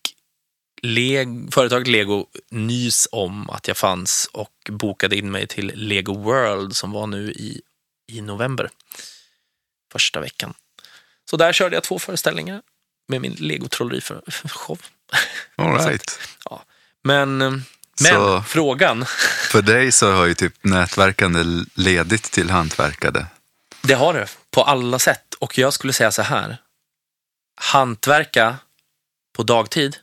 [0.82, 6.76] Leg företaget Lego nys om att jag fanns och bokade in mig till Lego World
[6.76, 7.62] som var nu i,
[8.06, 8.70] i november,
[9.92, 10.54] första veckan.
[11.30, 12.62] Så där körde jag två föreställningar
[13.08, 14.78] med min Lego-trolleri-show.
[15.56, 16.18] All right.
[16.44, 16.62] Ja.
[17.04, 17.64] Men, eh, men
[18.14, 19.04] Så- frågan,
[19.50, 21.42] För dig så har ju typ nätverkande
[21.74, 23.26] ledigt till hantverkade.
[23.82, 25.34] det har det på alla sätt.
[25.38, 26.56] Och jag skulle säga så här.
[27.60, 28.56] Hantverka
[29.36, 29.96] på dagtid,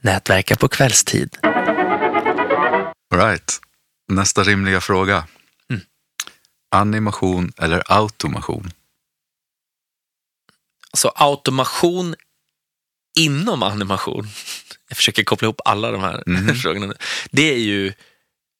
[0.00, 1.36] nätverka på kvällstid.
[1.42, 3.60] All right.
[4.08, 5.26] Nästa rimliga fråga.
[5.70, 5.82] Mm.
[6.70, 8.70] Animation eller automation?
[10.90, 12.14] Alltså automation
[13.14, 14.28] inom animation.
[14.88, 16.54] Jag försöker koppla ihop alla de här Mhm.
[16.62, 16.86] frågorna.
[16.86, 16.94] nu.
[17.30, 17.92] Det är, ju,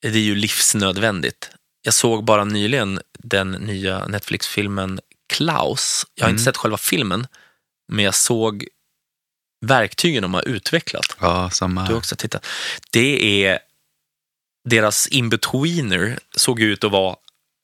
[0.03, 1.51] det är ju livsnödvändigt.
[1.83, 5.01] Jag såg bara nyligen den nya Netflix-filmen
[5.33, 6.07] Klaus.
[6.15, 6.45] Jag har inte Mm.
[6.45, 7.27] sett själva filmen,
[7.93, 8.67] men jag såg
[9.67, 11.17] verktygen de har utvecklat.
[11.21, 12.47] Ja, samma Du har också tittat.
[12.91, 13.59] Det är
[14.69, 17.17] deras in-betweener såg ut att vara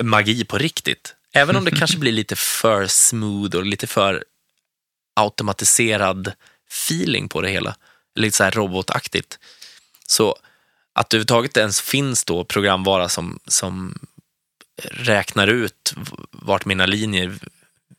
[0.03, 1.15] magi på riktigt.
[1.33, 4.25] Även om det kanske blir lite för smooth och lite för
[5.21, 6.33] automatiserad
[6.73, 7.77] feeling på det hela.
[8.15, 9.39] Lite så här robotaktigt.
[10.07, 10.37] Så
[10.93, 13.99] att det överhuvudtaget ens finns då programvara som, som
[14.85, 15.95] räknar ut
[16.31, 17.39] vart mina linjer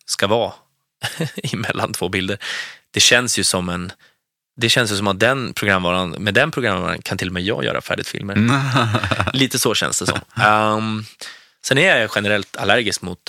[0.05, 0.53] ska vara
[1.53, 2.37] emellan två bilder.
[2.91, 3.91] Det känns ju som en
[4.55, 7.63] det känns ju som att den programvaran, med den programvaran kan till och med jag
[7.65, 8.37] göra färdigt filmer.
[9.33, 10.19] Lite så känns det som.
[10.47, 11.05] Um,
[11.65, 13.19] sen är jag generellt allergisk mot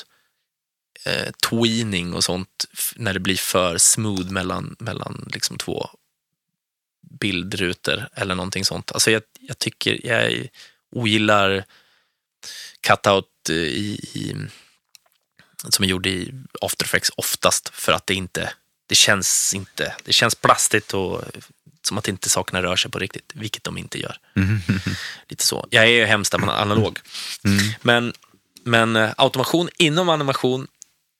[1.04, 2.64] eh, tweening och sånt
[2.96, 5.90] när det blir för smooth mellan, mellan liksom två
[7.20, 8.92] bildrutor eller någonting sånt.
[8.92, 10.48] Alltså jag, jag tycker, jag
[10.90, 11.64] ogillar
[12.80, 14.36] cutout eh, i, i,
[15.68, 18.52] som är gjord i After Effects oftast för att det inte,
[18.86, 21.24] det känns inte, det känns plastigt och
[21.82, 24.16] som att inte sakerna rör sig på riktigt, vilket de inte gör.
[25.28, 25.66] Lite så.
[25.70, 26.98] Jag är ju hemskt analog.
[27.82, 28.12] Men,
[28.64, 30.66] men eh, automation inom animation,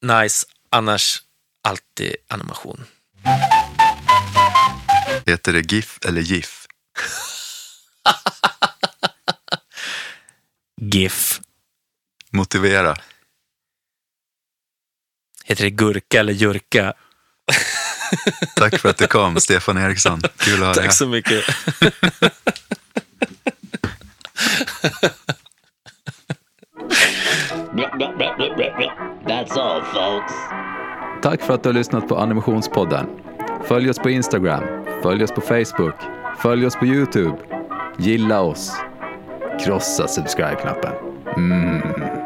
[0.03, 0.47] nice.
[0.71, 1.23] Annars
[1.69, 2.85] alltid animation.
[5.27, 6.67] Heter det GIF eller GIF?
[10.93, 11.41] GIF.
[12.31, 12.97] Motivera.
[15.45, 16.95] Heter det gurka eller jurka?
[18.57, 20.21] Tack för att du kom, Stefan Eriksson.
[20.37, 20.75] Kul att höra.
[20.75, 21.45] Tack så mycket.
[29.27, 30.35] That's all, folks.
[31.23, 33.07] Tack för att du har lyssnat på Animationspodden.
[33.65, 34.63] Följ oss på Instagram,
[35.03, 35.95] följ oss på Facebook,
[36.39, 37.37] följ oss på YouTube.
[37.97, 38.73] Gilla oss.
[39.65, 40.93] Krossa subscribe-knappen.
[41.37, 42.22] Mm.